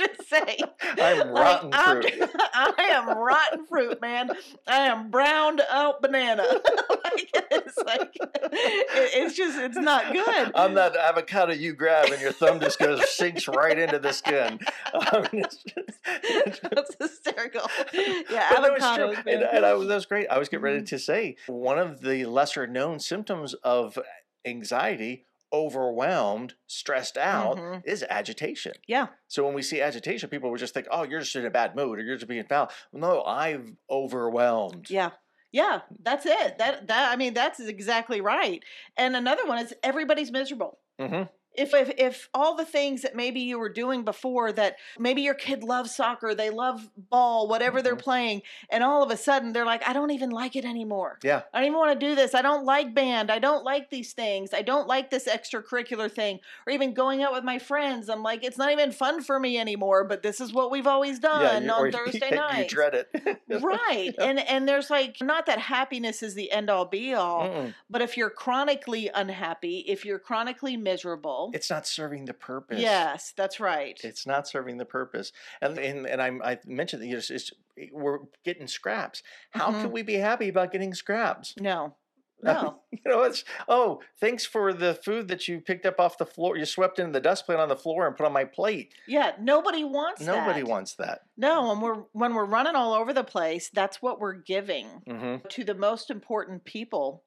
like 0.00 0.16
just 0.16 0.28
say. 0.28 0.56
I'm 1.00 1.18
like, 1.18 1.42
rotten 1.42 1.70
I'm- 1.74 2.02
fruit. 2.02 2.30
I 2.54 2.72
am 2.92 3.18
rotten 3.18 3.66
fruit, 3.66 4.00
man. 4.00 4.30
I 4.66 4.76
am 4.86 5.10
browned 5.10 5.60
out 5.70 6.02
banana. 6.02 6.42
like, 7.04 7.30
it's 7.50 7.76
like 7.78 8.10
it- 8.16 9.10
it's 9.14 9.36
just 9.36 9.58
it's 9.58 9.76
not 9.76 10.12
good. 10.12 10.52
I'm 10.54 10.74
that 10.74 10.96
avocado 10.96 11.52
you 11.52 11.74
grab 11.74 12.10
and 12.10 12.20
your 12.20 12.32
thumb 12.32 12.60
just 12.60 12.78
goes 12.78 13.08
sinks 13.10 13.48
right 13.48 13.78
into 13.78 13.98
the 13.98 14.12
skin. 14.12 14.58
I 14.94 15.28
mean, 15.32 15.44
it's 15.44 15.62
just- 15.62 16.62
That's 16.70 16.94
hysterical. 16.98 17.62
Yeah, 17.92 18.50
But 18.54 18.60
no, 18.62 18.74
it's 18.74 18.84
true. 18.96 19.06
avocados. 19.14 19.26
And, 19.26 19.42
and 19.42 19.66
I 19.66 19.70
that 19.76 19.78
was 19.94 20.06
great. 20.06 20.26
I 20.28 20.38
was 20.38 20.48
getting 20.48 20.64
ready 20.64 20.80
Mhm. 20.80 20.88
to 20.88 20.98
say 20.98 21.36
one 21.46 21.78
of 21.78 22.00
the 22.00 22.24
lesser 22.26 22.66
known 22.66 22.98
symptoms 23.00 23.54
of 23.62 23.98
anxiety, 24.44 25.26
overwhelmed, 25.52 26.54
stressed 26.66 27.16
out, 27.18 27.56
Mhm. 27.58 27.82
is 27.84 28.04
agitation. 28.08 28.72
Yeah. 28.86 29.08
So 29.28 29.44
when 29.44 29.54
we 29.54 29.62
see 29.62 29.80
agitation, 29.80 30.28
people 30.28 30.50
would 30.50 30.60
just 30.60 30.74
think, 30.74 30.86
oh, 30.90 31.02
you're 31.02 31.20
just 31.20 31.36
in 31.36 31.44
a 31.46 31.50
bad 31.50 31.76
mood 31.76 31.98
or 31.98 32.02
you're 32.02 32.16
just 32.16 32.28
being 32.28 32.44
foul. 32.46 32.70
No, 32.92 33.22
I'm 33.24 33.78
overwhelmed. 33.90 34.88
Yeah. 34.90 35.10
Yeah, 35.50 35.82
that's 36.02 36.24
it. 36.24 36.56
That 36.58 36.86
that 36.88 37.12
I 37.12 37.16
mean 37.16 37.34
that's 37.34 37.60
exactly 37.60 38.20
right. 38.22 38.62
And 38.96 39.14
another 39.14 39.44
one 39.46 39.58
is 39.58 39.74
everybody's 39.82 40.30
miserable. 40.32 40.78
hmm 40.98 41.24
If, 41.54 41.74
if 41.74 41.90
if 41.98 42.28
all 42.32 42.54
the 42.56 42.64
things 42.64 43.02
that 43.02 43.14
maybe 43.14 43.40
you 43.40 43.58
were 43.58 43.68
doing 43.68 44.04
before 44.04 44.52
that 44.52 44.76
maybe 44.98 45.22
your 45.22 45.34
kid 45.34 45.62
loves 45.62 45.94
soccer, 45.94 46.34
they 46.34 46.50
love 46.50 46.88
ball, 46.96 47.46
whatever 47.48 47.82
they're 47.82 47.96
Mhm. 47.96 48.02
playing, 48.02 48.42
and 48.70 48.82
all 48.82 49.02
of 49.02 49.10
a 49.10 49.16
sudden 49.16 49.52
they're 49.52 49.66
like, 49.66 49.86
I 49.86 49.92
don't 49.92 50.10
even 50.12 50.30
like 50.30 50.56
it 50.56 50.64
anymore. 50.64 51.18
Yeah. 51.22 51.42
I 51.52 51.58
don't 51.60 51.66
even 51.68 51.78
want 51.78 51.98
to 52.00 52.06
do 52.08 52.14
this. 52.14 52.34
I 52.34 52.42
don't 52.42 52.64
like 52.64 52.94
band. 52.94 53.30
I 53.30 53.38
don't 53.38 53.64
like 53.64 53.90
these 53.90 54.12
things. 54.14 54.54
I 54.54 54.62
don't 54.62 54.86
like 54.88 55.10
this 55.10 55.26
extracurricular 55.28 56.10
thing. 56.10 56.40
Or 56.66 56.72
even 56.72 56.94
going 56.94 57.22
out 57.22 57.32
with 57.32 57.44
my 57.44 57.58
friends. 57.58 58.08
I'm 58.08 58.22
like, 58.22 58.44
it's 58.44 58.58
not 58.58 58.72
even 58.72 58.92
fun 58.92 59.22
for 59.22 59.38
me 59.38 59.58
anymore, 59.58 60.04
but 60.04 60.22
this 60.22 60.40
is 60.40 60.52
what 60.52 60.70
we've 60.70 60.86
always 60.86 61.18
done 61.18 61.64
you- 61.64 61.70
on 61.70 61.92
Thursday 61.92 62.30
you, 62.30 62.36
nights. 62.36 62.72
You 62.72 62.76
dread 62.76 62.94
it. 62.94 63.40
right. 63.62 64.14
And 64.18 64.38
and 64.40 64.68
there's 64.68 64.88
like 64.90 65.16
not 65.20 65.46
that 65.46 65.58
happiness 65.58 66.22
is 66.22 66.34
the 66.34 66.50
end 66.52 66.70
all 66.70 66.84
be 66.86 67.12
all, 67.14 67.48
Mm-mm. 67.48 67.74
but 67.90 68.00
if 68.02 68.16
you're 68.16 68.30
chronically 68.30 69.10
unhappy, 69.14 69.78
if 69.86 70.04
you're 70.04 70.18
chronically 70.18 70.76
miserable, 70.76 71.41
It's 71.52 71.70
not 71.70 71.86
serving 71.86 72.24
the 72.26 72.34
purpose. 72.34 72.80
yes, 72.80 73.32
that's 73.36 73.60
right. 73.60 74.00
It's 74.04 74.26
not 74.26 74.48
serving 74.48 74.78
the 74.78 74.84
purpose. 74.84 75.32
And 75.60 75.78
and, 75.78 76.06
and 76.06 76.20
I'm, 76.22 76.42
I 76.42 76.58
mentioned 76.66 77.02
that 77.02 77.10
it's, 77.16 77.30
it's, 77.30 77.52
we're 77.92 78.20
getting 78.44 78.66
scraps. 78.66 79.22
How 79.50 79.70
Mhm. 79.70 79.82
can 79.82 79.92
we 79.92 80.02
be 80.02 80.14
happy 80.14 80.48
about 80.48 80.72
getting 80.72 80.94
scraps? 80.94 81.54
no. 81.60 81.96
No. 82.44 82.80
You 82.90 82.98
know, 83.06 83.22
it's 83.22 83.44
oh, 83.68 84.02
thanks 84.20 84.44
for 84.44 84.72
the 84.72 84.94
food 84.94 85.28
that 85.28 85.46
you 85.46 85.60
picked 85.60 85.86
up 85.86 86.00
off 86.00 86.18
the 86.18 86.26
floor. 86.26 86.56
You 86.56 86.64
swept 86.64 86.98
into 86.98 87.12
the 87.12 87.20
dust 87.20 87.46
plate 87.46 87.60
on 87.60 87.68
the 87.68 87.76
floor 87.76 88.04
and 88.06 88.16
put 88.16 88.26
on 88.26 88.32
my 88.32 88.44
plate. 88.44 88.94
Yeah, 89.06 89.36
nobody 89.40 89.84
wants 89.84 90.24
Nobody 90.24 90.62
that. 90.62 90.68
wants 90.68 90.94
that. 90.96 91.20
No, 91.36 91.68
when 91.68 91.80
we're 91.80 92.02
when 92.12 92.34
we're 92.34 92.44
running 92.44 92.74
all 92.74 92.94
over 92.94 93.12
the 93.12 93.22
place, 93.22 93.70
that's 93.70 94.02
what 94.02 94.18
we're 94.18 94.34
giving 94.34 95.02
hmm 95.06 95.36
to 95.50 95.62
the 95.64 95.74
most 95.74 96.10
important 96.10 96.64
people 96.64 97.22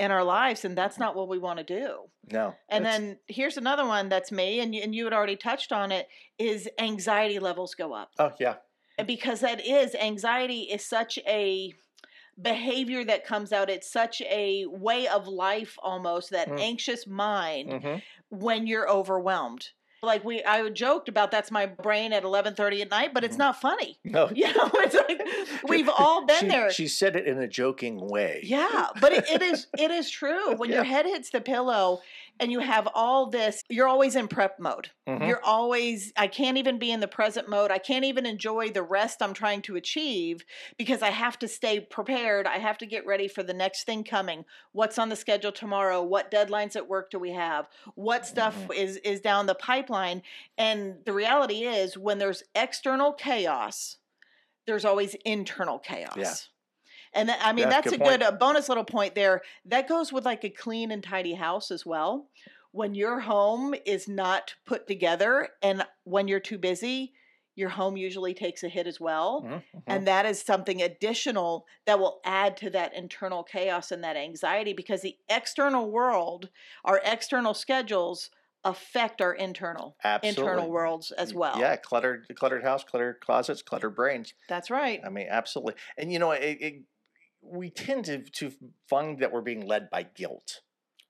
in 0.00 0.10
our 0.10 0.24
lives 0.24 0.64
and 0.64 0.76
that's 0.76 0.98
not 0.98 1.14
what 1.14 1.28
we 1.28 1.38
want 1.38 1.58
to 1.58 1.64
do. 1.64 1.98
No. 2.32 2.54
And 2.70 2.84
then 2.84 3.18
here's 3.28 3.56
another 3.58 3.84
one 3.86 4.08
that's 4.08 4.32
me 4.32 4.60
and 4.60 4.74
you, 4.74 4.82
and 4.82 4.94
you 4.94 5.04
had 5.04 5.12
already 5.12 5.36
touched 5.36 5.72
on 5.72 5.92
it 5.92 6.08
is 6.38 6.68
anxiety 6.78 7.38
levels 7.38 7.74
go 7.74 7.92
up. 7.92 8.10
oh 8.18 8.32
yeah, 8.40 8.56
And 8.98 9.06
because 9.06 9.40
that 9.40 9.64
is 9.64 9.94
anxiety 9.94 10.62
is 10.62 10.84
such 10.84 11.18
a 11.26 11.72
behavior 12.40 13.04
that 13.04 13.26
comes 13.26 13.52
out 13.52 13.68
it's 13.68 13.90
such 13.92 14.22
a 14.22 14.64
way 14.66 15.06
of 15.06 15.26
life 15.28 15.76
almost 15.82 16.30
that 16.30 16.48
Mm. 16.48 16.60
anxious 16.60 17.06
mind 17.06 17.72
hmm 17.82 17.96
when 18.30 18.66
you're 18.66 18.88
overwhelmed 18.88 19.68
like 20.02 20.24
we 20.24 20.42
i 20.44 20.66
joked 20.70 21.08
about 21.08 21.30
that's 21.30 21.50
my 21.50 21.66
brain 21.66 22.12
at 22.12 22.22
11:30 22.22 22.82
at 22.82 22.90
night 22.90 23.12
but 23.12 23.24
it's 23.24 23.36
Mhm. 23.36 23.40
not 23.40 23.60
funny 23.60 23.98
no. 24.04 24.30
you 24.34 24.46
know 24.46 24.70
it's 24.74 24.94
like 24.94 25.20
we've 25.68 25.88
all 25.88 26.24
been 26.26 26.40
she, 26.40 26.48
there 26.48 26.70
She 26.70 26.88
said 26.88 27.16
it 27.16 27.26
in 27.26 27.38
a 27.38 27.46
joking 27.48 28.08
way. 28.08 28.40
yeah 28.42 28.88
but 29.00 29.12
it, 29.12 29.28
it 29.30 29.42
is 29.42 29.66
it 29.78 29.90
is 29.90 30.10
true 30.10 30.54
when 30.56 30.70
your 30.70 30.84
head 30.84 31.06
hits 31.06 31.30
the 31.30 31.40
pillow 31.40 32.00
and 32.40 32.50
you 32.50 32.60
have 32.60 32.88
all 32.94 33.26
this, 33.30 33.62
you're 33.68 33.86
always 33.86 34.16
in 34.16 34.26
prep 34.26 34.58
mode. 34.58 34.90
Mhm. 35.06 35.28
You're 35.28 35.44
always, 35.44 36.12
I 36.16 36.26
can't 36.26 36.56
even 36.56 36.78
be 36.78 36.90
in 36.90 37.00
the 37.00 37.06
present 37.06 37.48
mode. 37.48 37.70
I 37.70 37.78
can't 37.78 38.04
even 38.04 38.24
enjoy 38.26 38.70
the 38.70 38.82
rest 38.82 39.22
I'm 39.22 39.34
trying 39.34 39.62
to 39.62 39.76
achieve 39.76 40.44
because 40.78 41.02
I 41.02 41.10
have 41.10 41.38
to 41.40 41.48
stay 41.48 41.80
prepared. 41.80 42.46
I 42.46 42.58
have 42.58 42.78
to 42.78 42.86
get 42.86 43.06
ready 43.06 43.28
for 43.28 43.42
the 43.42 43.54
next 43.54 43.84
thing 43.84 44.02
coming. 44.02 44.44
What's 44.72 44.98
on 44.98 45.10
the 45.10 45.16
schedule 45.16 45.52
tomorrow? 45.52 46.02
What 46.02 46.30
deadlines 46.30 46.74
at 46.74 46.88
work 46.88 47.10
do 47.10 47.18
we 47.18 47.32
have? 47.32 47.68
What 47.94 48.26
stuff 48.26 48.56
Mhm. 48.56 48.74
is 48.74 48.96
is 48.98 49.20
down 49.20 49.46
the 49.46 49.54
pipeline? 49.54 50.22
And 50.56 51.04
the 51.04 51.12
reality 51.12 51.64
is 51.64 51.98
when 51.98 52.18
there's 52.18 52.42
external 52.54 53.12
chaos, 53.12 53.98
there's 54.66 54.84
always 54.84 55.14
internal 55.24 55.78
chaos. 55.78 56.48
And 57.12 57.30
I 57.30 57.52
mean, 57.52 57.64
Yeah, 57.64 57.70
that's 57.70 57.90
good 57.90 58.00
a 58.00 58.04
good 58.04 58.22
a 58.22 58.32
bonus 58.32 58.68
little 58.68 58.84
point 58.84 59.14
there. 59.14 59.42
That 59.64 59.88
goes 59.88 60.12
with 60.12 60.24
like 60.24 60.44
a 60.44 60.50
clean 60.50 60.90
and 60.90 61.02
tidy 61.02 61.34
house 61.34 61.70
as 61.70 61.84
well. 61.84 62.28
When 62.72 62.94
your 62.94 63.20
home 63.20 63.74
is 63.84 64.06
not 64.08 64.54
put 64.64 64.86
together 64.86 65.48
and 65.60 65.84
when 66.04 66.28
you're 66.28 66.38
too 66.40 66.58
busy, 66.58 67.12
your 67.56 67.70
home 67.70 67.96
usually 67.96 68.32
takes 68.32 68.62
a 68.62 68.68
hit 68.68 68.86
as 68.86 69.00
well. 69.00 69.42
Mhm, 69.42 69.62
mhm. 69.74 69.82
And 69.86 70.06
that 70.06 70.24
is 70.24 70.40
something 70.40 70.80
additional 70.80 71.66
that 71.84 71.98
will 71.98 72.20
add 72.24 72.56
to 72.58 72.70
that 72.70 72.94
internal 72.94 73.42
chaos 73.42 73.90
and 73.90 74.04
that 74.04 74.16
anxiety 74.16 74.72
because 74.72 75.02
the 75.02 75.18
external 75.28 75.90
world, 75.90 76.48
our 76.84 77.00
external 77.04 77.54
schedules 77.54 78.30
affect 78.62 79.20
our 79.20 79.32
internal 79.34 79.96
Absolutely. 80.04 80.52
internal 80.52 80.70
worlds 80.70 81.10
as 81.12 81.34
well. 81.34 81.58
Yeah, 81.58 81.76
cluttered, 81.76 82.26
cluttered 82.36 82.62
house, 82.62 82.84
cluttered 82.84 83.20
closets, 83.20 83.62
cluttered 83.62 83.94
brains. 83.96 84.34
That's 84.48 84.70
right. 84.70 85.00
I 85.04 85.08
mean, 85.08 85.26
absolutely. 85.30 85.74
And 85.96 86.12
you 86.12 86.18
know, 86.18 86.32
it, 86.32 86.58
it, 86.60 86.82
we 87.42 87.70
tend 87.70 88.04
to 88.06 88.18
to 88.22 88.52
find 88.88 89.18
that 89.20 89.32
we're 89.32 89.40
being 89.40 89.66
led 89.66 89.90
by 89.90 90.02
guilt 90.04 90.60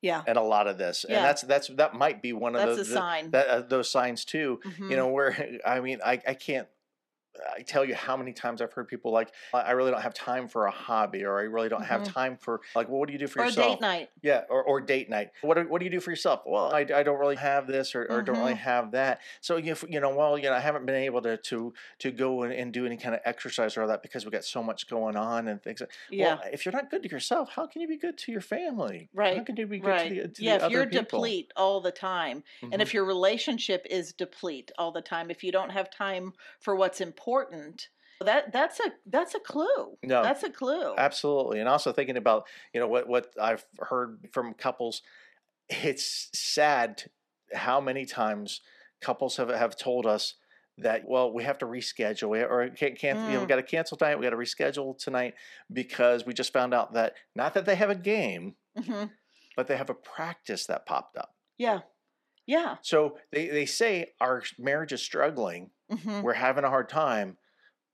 Yeah. 0.03 0.23
And 0.27 0.39
a 0.39 0.43
lot 0.43 0.67
of 0.67 0.79
this, 0.79 1.05
Yeah. 1.09 1.17
and 1.17 1.25
that's 1.27 1.43
that's 1.43 1.69
that 1.69 1.95
might 1.95 2.23
be 2.23 2.33
one 2.33 2.57
of 2.57 2.63
That's 2.77 2.89
the, 2.89 2.95
a 2.99 3.23
the- 3.23 3.31
that 3.33 3.47
uh, 3.49 3.61
those 3.63 3.91
signs 3.91 4.25
too. 4.25 4.59
Mhm. 4.65 4.91
You 4.91 4.97
know, 4.97 5.09
where 5.09 5.59
I 5.67 5.81
mean, 5.81 5.99
I 6.05 6.21
I 6.27 6.35
can't. 6.35 6.69
I 7.57 7.63
tell 7.63 7.85
you 7.85 7.95
how 7.95 8.17
many 8.17 8.33
times 8.33 8.61
I've 8.61 8.73
heard 8.73 8.89
people 8.89 9.13
like, 9.13 9.33
I 9.53 9.73
really 9.73 9.91
don't 9.91 10.03
have 10.03 10.15
time 10.15 10.49
for 10.49 10.67
a 10.67 10.71
hobby, 10.71 11.25
or 11.25 11.39
I 11.39 11.43
really 11.43 11.69
don't 11.69 11.85
have 11.85 12.03
Mhm. 12.03 12.13
time 12.13 12.37
for 12.37 12.61
like, 12.75 12.89
well, 12.89 12.99
what 12.99 13.07
do 13.09 13.13
you 13.13 13.19
do 13.19 13.27
for 13.27 13.41
or 13.41 13.45
yourself? 13.47 13.79
date 13.79 13.81
night. 13.81 14.11
Yeah, 14.23 14.45
or, 14.51 14.63
or 14.63 14.81
date 14.81 15.09
night. 15.09 15.31
What 15.43 15.55
do, 15.55 15.63
what 15.69 15.79
do 15.79 15.85
you 15.85 15.91
do 15.91 16.01
for 16.01 16.11
yourself? 16.11 16.43
Well, 16.47 16.73
I, 16.75 16.81
I 16.81 17.03
don't 17.03 17.19
really 17.19 17.37
have 17.37 17.67
this 17.67 17.95
or, 17.95 18.05
or 18.11 18.23
don't 18.23 18.39
really 18.39 18.55
Mhm. 18.55 18.59
have 18.59 18.91
that. 18.93 19.21
So 19.41 19.57
you 19.57 19.73
f- 19.73 19.85
you 19.89 20.01
know, 20.01 20.15
well, 20.15 20.37
you 20.39 20.45
know, 20.45 20.55
I 20.55 20.61
haven't 20.61 20.87
been 20.87 20.95
able 20.97 21.23
to 21.23 21.37
to 21.37 21.73
to 22.01 22.11
go 22.11 22.43
and, 22.43 22.53
and 22.53 22.73
do 22.73 22.85
any 22.87 22.97
kind 22.97 23.15
of 23.15 23.21
exercise 23.25 23.77
or 23.77 23.83
all 23.83 23.89
that 23.89 24.03
because 24.03 24.25
we 24.25 24.31
got 24.31 24.45
so 24.45 24.63
much 24.63 24.89
going 24.89 25.17
on 25.17 25.49
and 25.49 25.63
things. 25.63 25.83
Yeah. 26.11 26.37
Well, 26.37 26.45
if 26.53 26.65
you're 26.67 26.73
not 26.73 26.91
good 26.91 27.03
to 27.05 27.09
yourself, 27.09 27.51
how 27.51 27.67
can 27.67 27.81
you 27.83 27.89
be 27.89 27.97
good 27.97 28.19
to 28.19 28.33
your 28.33 28.41
family? 28.41 29.09
Right. 29.15 29.37
How 29.39 29.45
can 29.45 29.57
you 29.57 29.67
be 29.67 29.79
good 29.79 29.89
right. 29.89 30.09
to 30.09 30.23
the, 30.23 30.29
to 30.29 30.45
yeah, 30.45 30.59
the 30.59 30.67
if 30.67 30.73
you're 30.73 30.87
people? 30.87 31.21
deplete 31.21 31.53
all 31.57 31.81
the 31.81 31.93
time, 31.93 32.43
and 32.63 32.73
Mhm. 32.73 32.83
if 32.83 32.93
your 32.95 33.05
relationship 33.05 33.87
is 33.89 34.13
deplete 34.13 34.71
all 34.79 34.93
the 34.93 35.03
time, 35.03 35.31
if 35.31 35.43
you 35.43 35.53
don't 35.53 35.71
have 35.71 35.91
time 35.91 36.33
for 36.61 36.75
what's 36.77 37.01
important, 37.01 37.30
that 38.25 38.53
that's 38.53 38.81
a 38.81 38.93
that's 39.07 39.35
a 39.35 39.41
clue. 39.41 39.97
No, 40.03 40.23
That's 40.23 40.43
a 40.43 40.51
clue. 40.51 40.95
Absolutely. 40.97 41.61
And 41.61 41.69
also 41.69 41.93
thinking 41.93 42.17
about, 42.17 42.47
you 42.75 42.81
know, 42.81 42.89
what, 42.89 43.09
what 43.09 43.33
I've 43.41 43.65
heard 43.79 44.29
from 44.33 44.55
couples, 44.55 45.03
it's 45.69 46.29
sad 46.35 47.05
how 47.55 47.81
many 47.81 48.05
times 48.05 48.61
couples 49.01 49.37
have, 49.39 49.49
have 49.49 49.77
told 49.77 50.07
us 50.07 50.35
that, 50.79 51.03
well, 51.07 51.33
we 51.33 51.45
have 51.45 51.59
to 51.59 51.67
reschedule 51.67 52.39
it 52.41 52.47
or 52.51 52.69
can't, 52.71 52.99
can't 52.99 53.21
you 53.27 53.33
know, 53.35 53.41
we 53.41 53.47
Mm. 53.47 53.49
got 53.49 53.57
to 53.57 53.63
cancel 53.63 53.97
tonight. 53.97 54.17
We 54.17 54.25
got 54.25 54.31
to 54.31 54.37
reschedule 54.37 54.97
tonight 54.99 55.35
because 55.73 56.25
we 56.27 56.33
just 56.35 56.53
found 56.53 56.75
out 56.75 56.93
that 56.95 57.15
not 57.35 57.55
that 57.55 57.65
they 57.67 57.77
have 57.77 57.91
a 57.91 57.95
game, 57.95 58.55
hmm 58.77 59.05
but 59.57 59.67
they 59.67 59.77
have 59.77 59.91
a 59.91 59.95
practice 59.95 60.67
that 60.67 60.87
popped 60.87 61.17
up. 61.19 61.35
Yeah, 61.59 61.81
yeah. 62.47 62.77
So 62.83 63.19
they, 63.33 63.49
they 63.49 63.67
say 63.67 64.13
our 64.21 64.43
marriage 64.59 64.93
is 64.93 65.03
struggling. 65.03 65.71
Hmm 65.91 66.23
We're 66.23 66.35
having 66.35 66.65
a 66.65 66.71
hard 66.71 66.89
time, 66.89 67.39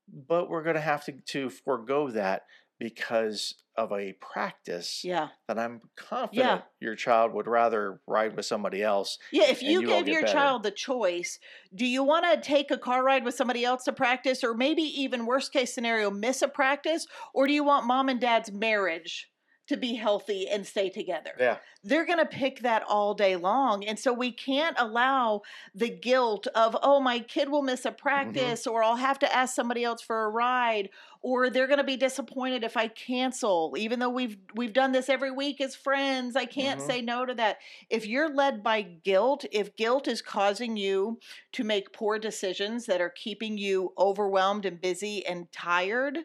but 0.07 0.49
we're 0.49 0.63
going 0.63 0.75
to 0.75 0.81
have 0.81 1.05
to, 1.05 1.13
to 1.13 1.49
forego 1.49 2.11
that 2.11 2.45
because 2.79 3.55
of 3.77 3.91
a 3.91 4.13
practice 4.13 5.03
Yeah, 5.03 5.29
that 5.47 5.59
I'm 5.59 5.81
confident 5.95 6.65
your 6.79 6.95
child 6.95 7.33
would 7.33 7.47
rather 7.47 8.01
ride 8.07 8.35
with 8.35 8.45
somebody 8.45 8.83
else. 8.83 9.17
yeah. 9.31 9.49
If 9.49 9.61
you 9.61 9.81
you 9.81 9.83
gave 9.83 10.07
your 10.07 10.23
better. 10.23 10.23
child 10.23 10.63
the 10.63 10.71
choice, 10.71 11.37
do 11.75 11.85
you 11.85 12.03
want 12.03 12.25
to 12.25 12.39
take 12.47 12.71
a 12.71 12.77
car 12.77 13.03
ride 13.03 13.25
with 13.25 13.35
somebody 13.35 13.65
else 13.65 13.83
to 13.85 13.93
practice, 13.93 14.43
or 14.43 14.53
maybe 14.53 14.83
even 14.83 15.25
worst 15.25 15.51
case 15.51 15.73
scenario, 15.73 16.09
miss 16.09 16.41
a 16.41 16.47
practice, 16.47 17.05
or 17.33 17.45
do 17.45 17.53
you 17.53 17.63
want 17.63 17.85
mom 17.85 18.07
and 18.07 18.21
dad's 18.21 18.51
marriage 18.51 19.29
to 19.67 19.77
be 19.77 19.95
healthy 19.95 20.47
and 20.47 20.65
stay 20.65 20.89
together? 20.89 21.31
Yeah. 21.39 21.57
they're 21.83 22.05
going 22.05 22.19
to 22.19 22.25
pick 22.25 22.59
that 22.61 22.83
all 22.83 23.13
day 23.13 23.37
long. 23.37 23.85
And 23.85 23.97
so 23.97 24.11
we 24.11 24.31
can't 24.31 24.75
allow 24.77 25.41
the 25.73 25.89
guilt 25.89 26.45
of, 26.53 26.75
oh, 26.81 26.99
my 26.99 27.19
kid 27.19 27.49
will 27.49 27.61
miss 27.61 27.85
a 27.85 27.91
practice, 27.91 28.67
or 28.67 28.83
I'll 28.83 28.97
have 28.97 29.19
to 29.19 29.33
ask 29.33 29.55
somebody 29.55 29.85
else 29.85 30.01
for 30.01 30.25
a 30.25 30.29
ride, 30.29 30.89
or 31.21 31.49
they're 31.49 31.67
going 31.67 31.77
to 31.77 31.85
be 31.85 31.95
disappointed 31.95 32.63
if 32.65 32.75
I 32.75 32.89
cancel, 32.89 33.73
even 33.77 33.99
though 33.99 34.09
we've 34.09 34.35
we've 34.55 34.73
done 34.73 34.91
this 34.91 35.07
every 35.07 35.31
week 35.31 35.61
as 35.61 35.75
friends. 35.75 36.35
I 36.35 36.45
can't 36.45 36.81
Mhm. 36.81 36.87
say 36.87 37.01
no 37.01 37.25
to 37.25 37.33
that. 37.35 37.57
If 37.89 38.05
you're 38.05 38.33
led 38.33 38.63
by 38.63 38.81
guilt, 38.81 39.45
if 39.51 39.75
guilt 39.77 40.07
is 40.07 40.21
causing 40.21 40.75
you 40.75 41.19
to 41.53 41.63
make 41.63 41.93
poor 41.93 42.19
decisions 42.19 42.85
that 42.87 42.99
are 43.01 43.09
keeping 43.09 43.57
you 43.57 43.93
overwhelmed 43.97 44.65
and 44.65 44.81
busy 44.81 45.25
and 45.25 45.49
tired, 45.53 46.19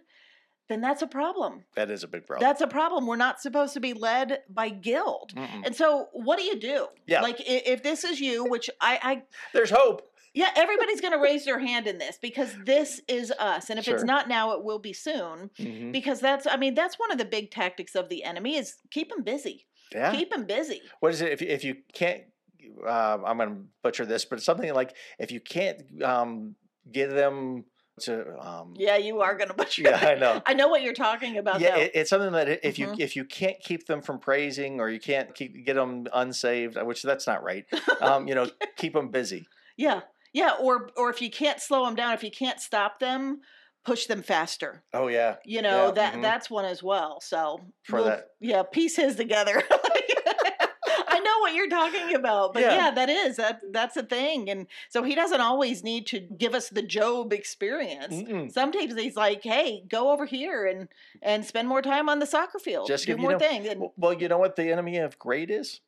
then 0.69 0.81
that's 0.81 1.03
a 1.03 1.07
problem. 1.07 1.65
That 1.77 1.91
is 1.91 2.03
a 2.05 2.09
big 2.09 2.27
problem. 2.27 2.47
That's 2.49 2.61
a 2.61 2.67
problem. 2.67 3.07
We're 3.07 3.17
not 3.17 3.41
supposed 3.41 3.75
to 3.75 3.81
be 3.81 3.93
led 3.93 4.41
by 4.49 4.69
guilt. 4.71 5.33
Mm-mm. 5.37 5.63
And 5.67 5.75
so, 5.77 6.09
what 6.13 6.39
do 6.39 6.45
you 6.45 6.59
do? 6.59 6.87
Yeah. 7.07 7.21
Like, 7.23 7.41
i- 7.41 7.63
if 7.67 7.83
this 7.83 8.05
is 8.05 8.21
you, 8.21 8.45
which 8.45 8.71
I, 8.81 8.99
I 9.03 9.23
There's 9.53 9.71
hope. 9.71 10.03
yeah, 10.35 10.51
everybody's 10.57 11.01
going 11.01 11.13
to 11.13 11.19
raise 11.19 11.45
their 11.45 11.59
hand 11.59 11.87
in 11.87 11.99
this 11.99 12.17
because 12.23 12.55
this 12.65 13.01
is 13.09 13.31
us. 13.39 13.69
And 13.71 13.79
if 13.79 13.87
it's 13.89 14.05
not 14.05 14.29
now, 14.29 14.53
it 14.53 14.63
will 14.65 14.79
be 14.79 14.93
soon. 14.93 15.51
Mhm. 15.59 15.93
Because 15.93 16.21
that's, 16.21 16.47
I 16.47 16.57
mean, 16.57 16.75
that's 16.75 16.99
one 16.99 17.11
of 17.13 17.19
the 17.19 17.25
big 17.27 17.51
tactics 17.51 17.95
of 17.95 18.09
the 18.09 18.25
enemy 18.25 18.57
is 18.57 18.77
keep 18.91 19.11
them 19.11 19.23
busy. 19.23 19.67
Yeah. 19.93 20.11
Keep 20.15 20.31
them 20.31 20.45
busy. 20.47 20.81
what 21.01 21.13
is 21.13 21.21
it? 21.21 21.33
If 21.33 21.43
you, 21.43 21.49
if 21.49 21.65
you 21.65 21.77
can't, 21.93 22.23
uh, 22.87 23.19
I'm 23.27 23.37
going 23.37 23.51
to 23.51 23.63
butcher 23.83 24.07
this, 24.07 24.25
but 24.25 24.37
it's 24.37 24.47
something 24.47 24.73
like 24.73 24.95
if 25.19 25.31
you 25.31 25.41
can't 25.41 25.83
um, 26.03 26.55
get 26.91 27.11
them 27.11 27.65
to, 28.01 28.39
um, 28.39 28.75
Yeah, 28.77 28.97
you 28.97 29.21
are 29.21 29.37
going 29.37 29.49
to 29.49 29.55
butcher. 29.55 29.83
Yeah, 29.83 29.99
I 30.03 30.15
know. 30.15 30.43
I 30.47 30.55
know 30.55 30.69
what 30.69 30.83
you're 30.83 30.95
talking 30.95 31.37
about. 31.39 31.61
yeah, 31.61 31.77
it, 31.77 31.93
it's 31.95 32.11
something 32.11 32.33
that 32.33 32.67
if 32.67 32.79
you 32.79 32.89
Mhm. 32.89 33.01
if 33.01 33.15
you 33.17 33.25
can't 33.25 33.59
keep 33.61 33.87
them 33.87 34.01
from 34.03 34.19
praising 34.19 34.81
or 34.81 34.89
you 34.89 34.99
can't 35.01 35.35
keep 35.35 35.65
get 35.65 35.75
them 35.75 36.07
unsaved, 36.13 36.77
which 36.83 37.03
that's 37.03 37.27
not 37.27 37.43
right. 37.43 37.65
Um, 38.01 38.27
you 38.27 38.35
know, 38.35 38.49
keep 38.77 38.95
them 38.95 39.11
busy. 39.11 39.47
yeah, 39.77 40.01
yeah. 40.33 40.53
Or, 40.61 40.91
or 40.97 41.11
if 41.11 41.21
you 41.23 41.31
can't 41.31 41.61
slow 41.61 41.85
them 41.85 41.95
down, 41.95 42.15
if 42.15 42.25
you 42.25 42.31
can't 42.31 42.59
stop 42.61 42.99
them, 42.99 43.41
push 43.85 44.07
them 44.07 44.23
faster. 44.23 44.83
Oh 44.95 45.09
yeah, 45.09 45.37
you 45.45 45.61
know 45.63 45.87
Yeah, 45.87 45.91
that 45.93 46.15
mhm. 46.15 46.23
that's 46.23 46.49
one 46.51 46.65
as 46.65 46.83
well 46.83 47.21
so 47.21 47.61
For 47.85 47.97
we'll- 47.97 48.05
that- 48.07 48.29
yeah 48.41 48.63
piece 48.63 48.97
his 48.97 49.17
together 49.17 49.63
what 51.53 51.57
you're 51.59 51.69
talking 51.69 52.15
about 52.15 52.53
but 52.55 52.63
Yeah. 52.63 52.75
yeah. 52.77 52.91
that 52.93 53.09
is 53.09 53.37
that 53.37 53.61
that's 53.73 53.97
a 53.97 54.03
thing 54.03 54.49
and 54.51 54.67
so 54.89 55.03
he 55.03 55.15
doesn't 55.15 55.41
always 55.41 55.83
need 55.85 56.07
to 56.09 56.21
give 56.21 56.55
us 56.55 56.69
the 56.71 56.83
job 56.83 57.33
experience 57.33 58.15
Mm-mm. 58.15 58.51
sometimes 58.53 58.95
he's 58.95 59.17
like 59.17 59.43
hey 59.43 59.85
go 59.89 60.11
over 60.13 60.27
here 60.27 60.67
and 60.67 60.89
and 61.21 61.45
spend 61.45 61.69
more 61.69 61.83
time 61.83 62.09
on 62.09 62.19
the 62.19 62.27
soccer 62.27 62.59
field 62.59 62.87
Just 62.89 63.07
do 63.07 63.13
you 63.13 63.19
more 63.19 63.33
know, 63.33 63.39
things 63.39 63.67
and 63.67 63.83
Well- 63.97 64.15
you 64.15 64.29
know 64.29 64.39
what 64.39 64.57
the 64.57 64.71
enemy 64.71 64.99
of 64.99 65.19
great 65.19 65.51
is? 65.51 65.81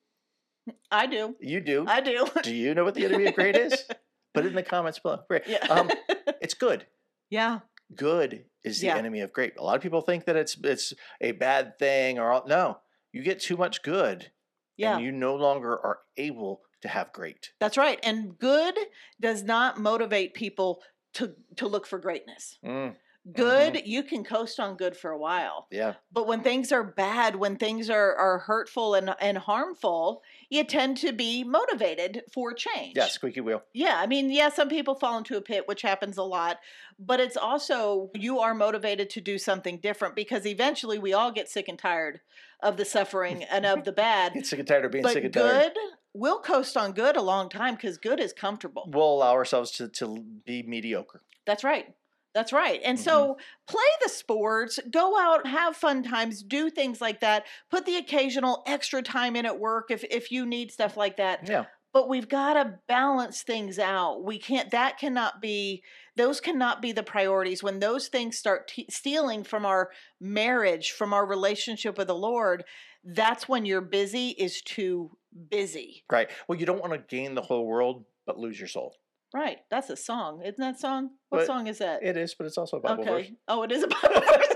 i 0.90 1.07
do 1.07 1.37
You 1.40 1.61
do. 1.61 1.85
i 1.88 2.00
do 2.00 2.27
do 2.42 2.55
you 2.55 2.74
know 2.74 2.85
what 2.85 2.94
the 2.94 3.05
enemy 3.05 3.27
of 3.27 3.35
great 3.35 3.57
is? 3.57 3.85
Put 4.35 4.44
it 4.44 4.48
in 4.48 4.55
the 4.57 4.62
comments 4.64 4.98
below. 4.98 5.20
Great. 5.29 5.42
yeah 5.46 5.64
Um, 5.70 5.88
it's 6.40 6.55
good. 6.55 6.87
yeah 7.31 7.61
Good 7.94 8.44
is 8.64 8.81
the 8.81 8.87
Yeah. 8.87 8.96
enemy 8.96 9.20
of 9.20 9.33
great. 9.33 9.53
A 9.59 9.62
lot 9.62 9.77
of 9.77 9.83
people 9.83 10.00
think 10.00 10.24
that 10.24 10.37
it's 10.37 10.57
it's 10.64 10.94
a 11.20 11.33
bad 11.33 11.79
thing 11.79 12.18
or 12.18 12.31
all, 12.33 12.44
no. 12.46 12.79
You 13.12 13.22
get 13.22 13.38
too 13.40 13.57
much 13.57 13.83
good, 13.83 14.31
yeah. 14.76 14.96
and 14.96 15.04
you 15.04 15.12
no 15.12 15.34
longer 15.37 15.72
are 15.72 15.98
able 16.16 16.62
to 16.82 16.88
have 16.88 17.12
great. 17.12 17.50
that's 17.60 17.76
right 17.76 17.98
and 18.02 18.38
good 18.38 18.76
does 19.20 19.42
not 19.42 19.78
motivate 19.78 20.34
people 20.34 20.80
to 21.14 21.34
to 21.56 21.66
look 21.66 21.87
for 21.87 21.98
greatness. 21.98 22.58
Mm, 22.64 22.96
Mm-hmm. 23.26 23.42
good 23.42 23.87
you 23.87 24.02
can 24.02 24.22
coast 24.22 24.60
on 24.60 24.76
good 24.76 24.94
for 24.94 25.10
a 25.10 25.16
while. 25.16 25.66
Yeah, 25.70 25.94
but 26.12 26.26
when 26.26 26.42
things 26.42 26.72
are 26.72 26.84
bad 26.84 27.37
when 27.37 27.56
things 27.56 27.88
are, 27.88 28.14
are 28.14 28.38
hurtful 28.40 28.94
and, 28.94 29.14
and 29.18 29.38
harmful 29.38 30.22
you 30.50 30.62
tend 30.62 30.98
to 30.98 31.10
be 31.10 31.42
motivated 31.42 32.22
for 32.30 32.52
change. 32.52 32.96
yeah, 32.96 33.06
squeaky 33.06 33.40
wheel. 33.40 33.62
yeah 33.72 33.96
i 33.98 34.06
mean 34.06 34.30
yeah 34.30 34.50
some 34.50 34.68
people 34.68 34.94
fall 34.94 35.16
into 35.16 35.38
a 35.38 35.40
pit 35.40 35.66
which 35.66 35.80
happens 35.80 36.18
a 36.18 36.22
lot 36.22 36.58
but 36.98 37.18
it's 37.18 37.37
also 37.37 38.10
you 38.14 38.40
are 38.40 38.54
motivated 38.54 39.08
to 39.10 39.22
do 39.22 39.38
something 39.38 39.78
different 39.78 40.14
because 40.14 40.44
eventually 40.46 40.98
we 40.98 41.14
all 41.14 41.32
get 41.32 41.48
sick 41.48 41.66
and 41.66 41.78
tired 41.78 42.20
of 42.60 42.76
the 42.76 42.84
suffering 42.84 43.42
and 43.44 43.64
of 43.66 43.84
the 43.84 43.92
bad. 44.04 44.34
Get 44.34 44.46
sick 44.46 44.58
and 44.58 44.68
tired 44.68 44.84
of 44.84 44.92
being 44.92 45.02
but 45.02 45.12
sick 45.14 45.24
and 45.24 45.32
tired. 45.32 45.72
good 45.74 45.82
we'll 46.12 46.40
coast 46.40 46.76
on 46.76 46.92
good 46.92 47.16
a 47.16 47.22
long 47.22 47.48
time 47.48 47.74
because 47.74 47.98
good 47.98 48.20
is 48.20 48.32
comfortable. 48.32 48.88
We'll 48.92 49.12
allow 49.14 49.32
ourselves 49.32 49.70
to, 49.72 49.88
to 49.88 50.24
be 50.44 50.62
mediocre. 50.62 51.22
that's 51.46 51.64
right 51.64 51.94
That's 52.35 52.53
right. 52.53 52.81
And 52.85 52.99
Mhm. 52.99 53.03
so 53.03 53.38
play 53.68 53.83
the 54.03 54.09
sports, 54.09 54.79
go 54.90 55.18
out, 55.18 55.47
have 55.47 55.77
fun 55.77 56.03
times, 56.03 56.42
do 56.42 56.68
things 56.68 57.01
like 57.01 57.20
that. 57.20 57.47
Put 57.70 57.87
the 57.87 57.97
occasional 57.97 58.62
extra 58.66 59.03
time 59.03 59.37
in 59.37 59.47
at 59.47 59.59
work 59.61 59.90
if 59.90 60.05
if 60.05 60.31
you 60.33 60.44
need 60.44 60.73
stuff 60.73 60.97
like 60.97 61.16
that. 61.16 61.49
Yeah. 61.49 61.66
But 61.92 62.09
we've 62.09 62.29
got 62.29 62.55
to 62.55 62.81
balance 62.88 63.42
things 63.42 63.79
out. 63.79 64.25
We 64.25 64.37
can't 64.40 64.70
that 64.73 64.99
cannot 64.99 65.40
be 65.40 65.85
those 66.16 66.40
cannot 66.40 66.83
be 66.83 66.90
the 66.90 67.05
priorities 67.05 67.62
when 67.62 67.79
those 67.79 68.09
things 68.09 68.37
start 68.37 68.66
t- 68.66 68.87
stealing 68.90 69.44
from 69.44 69.64
our 69.64 69.90
marriage, 70.20 70.90
from 70.90 71.12
our 71.12 71.25
relationship 71.25 71.97
with 71.97 72.09
the 72.09 72.14
Lord. 72.16 72.64
That's 73.05 73.49
when 73.49 73.64
your 73.64 73.81
busy 73.81 74.31
is 74.31 74.61
too 74.62 75.16
busy. 75.51 76.05
Right. 76.11 76.29
Well, 76.49 76.59
you 76.59 76.66
don't 76.66 76.81
want 76.81 76.94
to 76.94 76.99
gain 77.16 77.35
the 77.37 77.42
whole 77.42 77.66
world, 77.66 78.05
but 78.27 78.38
lose 78.38 78.59
your 78.59 78.68
soul. 78.68 78.97
Right. 79.35 79.59
That's 79.68 79.90
a 79.90 79.97
song. 79.97 80.42
Isn't 80.42 80.61
that 80.61 80.79
song? 80.79 81.11
What 81.29 81.40
But 81.40 81.47
song 81.49 81.66
is 81.66 81.79
that? 81.79 82.05
It 82.05 82.16
is, 82.16 82.35
but 82.37 82.47
it's 82.47 82.57
also 82.57 82.77
a 82.77 82.81
Bible 82.81 83.03
verse. 83.05 83.25
okay. 83.27 83.35
Oh, 83.49 83.64
it 83.64 83.73
is 83.73 83.83
a 83.83 83.88
Bible 83.88 84.20
verse. 84.20 84.47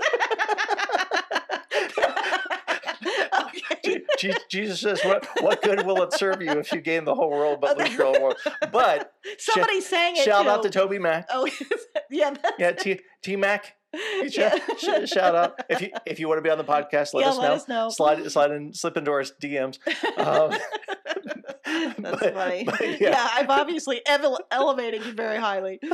okay. 3.41 3.77
Je- 3.85 4.01
Je- 4.19 4.33
Jesus 4.49 4.79
says, 4.81 5.01
"What 5.03 5.25
what 5.41 5.61
good 5.61 5.85
will 5.85 6.01
it 6.03 6.13
serve 6.13 6.41
you 6.41 6.51
if 6.51 6.71
you 6.71 6.81
gain 6.81 7.05
the 7.05 7.15
whole 7.15 7.29
world 7.29 7.59
but 7.61 7.77
lose 7.77 7.93
your 7.93 8.05
whole 8.07 8.21
world?" 8.21 8.37
But 8.71 9.13
Somebody 9.37 9.81
sang 9.81 10.15
it 10.15 10.23
shout 10.23 10.43
too. 10.45 10.49
out 10.49 10.63
to 10.63 10.69
TobyMac. 10.69 11.25
Oh, 11.29 11.47
yeah. 12.09 12.35
Yeah, 12.57 12.71
T 12.71 12.99
T 13.23 13.35
Mac. 13.35 13.75
yeah. 14.31 14.55
Sh- 14.77 15.09
shout 15.09 15.35
out 15.35 15.59
if 15.69 15.81
you 15.81 15.89
if 16.05 16.19
you 16.19 16.27
want 16.27 16.37
to 16.37 16.41
be 16.43 16.49
on 16.49 16.57
the 16.57 16.63
podcast, 16.63 17.13
let 17.13 17.21
yeah, 17.25 17.29
us 17.31 17.37
let 17.37 17.47
know. 17.47 17.53
us 17.55 17.67
know. 17.67 17.89
Slide 17.89 18.31
slide 18.31 18.51
in, 18.51 18.73
slip 18.73 18.97
into 18.97 19.11
our 19.11 19.23
DMs. 19.23 19.77
Um, 20.17 20.57
That's 21.65 21.99
but- 21.99 22.33
funny. 22.33 22.63
but 22.63 22.81
yeah. 23.01 23.09
yeah. 23.09 23.29
I've 23.33 23.49
obviously 23.49 24.01
ev- 24.07 24.25
elevated 24.51 25.05
you 25.05 25.13
very 25.13 25.37
highly. 25.37 25.79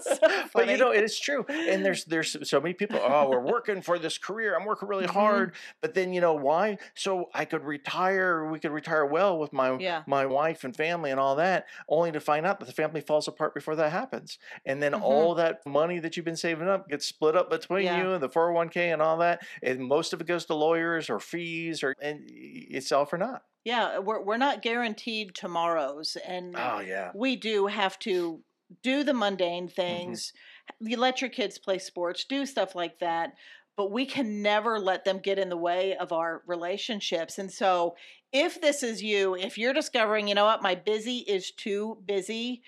so 0.00 0.18
but 0.54 0.68
you 0.68 0.76
know 0.76 0.90
it 0.90 1.02
is 1.04 1.18
true 1.18 1.44
and 1.48 1.84
there's 1.84 2.04
there's 2.04 2.36
so 2.48 2.60
many 2.60 2.74
people 2.74 2.98
oh 3.02 3.28
we're 3.28 3.40
working 3.40 3.82
for 3.82 3.98
this 3.98 4.18
career 4.18 4.56
i'm 4.56 4.64
working 4.64 4.88
really 4.88 5.06
Mhm. 5.06 5.10
hard 5.10 5.54
but 5.80 5.94
then 5.94 6.12
you 6.12 6.20
know 6.20 6.34
why 6.34 6.78
so 6.94 7.26
i 7.34 7.44
could 7.44 7.64
retire 7.64 8.48
we 8.50 8.58
could 8.58 8.70
retire 8.72 9.04
well 9.06 9.38
with 9.38 9.52
my 9.52 9.76
Yeah. 9.78 10.02
my 10.06 10.26
wife 10.26 10.64
and 10.64 10.74
family 10.76 11.10
and 11.10 11.18
all 11.20 11.36
that 11.36 11.66
only 11.88 12.12
to 12.12 12.20
find 12.20 12.46
out 12.46 12.58
that 12.60 12.66
the 12.66 12.72
family 12.72 13.00
falls 13.00 13.28
apart 13.28 13.54
before 13.54 13.76
that 13.76 13.90
happens 13.92 14.38
and 14.64 14.82
then 14.82 14.92
Mhm. 14.92 15.02
all 15.02 15.34
that 15.36 15.64
money 15.66 15.98
that 15.98 16.16
you've 16.16 16.24
been 16.26 16.36
saving 16.36 16.68
up 16.68 16.88
gets 16.88 17.06
split 17.06 17.36
up 17.36 17.50
between 17.50 17.84
Yeah. 17.84 18.02
you 18.02 18.12
and 18.12 18.22
the 18.22 18.28
401k 18.28 18.92
and 18.92 19.02
all 19.02 19.18
that 19.18 19.40
and 19.62 19.80
most 19.80 20.12
of 20.12 20.20
it 20.20 20.26
goes 20.26 20.44
to 20.46 20.54
lawyers 20.54 21.10
or 21.10 21.18
fees 21.20 21.82
or 21.82 21.94
and 22.00 22.20
it's 22.28 22.92
all 22.92 23.04
for 23.04 23.18
naught 23.18 23.42
yeah, 23.68 23.98
we're, 24.06 24.22
we're 24.26 24.36
not 24.48 24.62
guaranteed 24.62 25.34
tomorrows. 25.34 26.16
And 26.26 26.54
oh 26.56 26.80
yeah 26.80 27.10
we 27.14 27.36
do 27.36 27.66
have 27.66 27.98
to 28.00 28.40
do 28.82 28.96
the 29.04 29.14
mundane 29.14 29.66
Mm-hmm. 29.68 29.82
things. 29.82 30.32
You 30.80 30.96
let 30.98 31.20
your 31.20 31.30
kids 31.30 31.58
play 31.58 31.78
sports, 31.78 32.24
do 32.24 32.44
stuff 32.46 32.74
like 32.74 32.98
that, 33.00 33.32
but 33.76 33.90
we 33.90 34.04
can 34.14 34.42
never 34.42 34.78
let 34.78 35.04
them 35.04 35.18
get 35.28 35.38
in 35.38 35.48
the 35.48 35.56
way 35.56 35.96
of 35.96 36.12
our 36.12 36.42
relationships. 36.46 37.38
And 37.38 37.50
so, 37.50 37.94
if 38.32 38.60
this 38.60 38.82
is 38.82 39.02
you, 39.02 39.34
if 39.36 39.56
you're 39.56 39.72
discovering, 39.72 40.28
you 40.28 40.34
know 40.34 40.44
what, 40.44 40.62
my 40.62 40.74
busy 40.74 41.18
is 41.36 41.50
too 41.50 41.96
busy, 42.06 42.60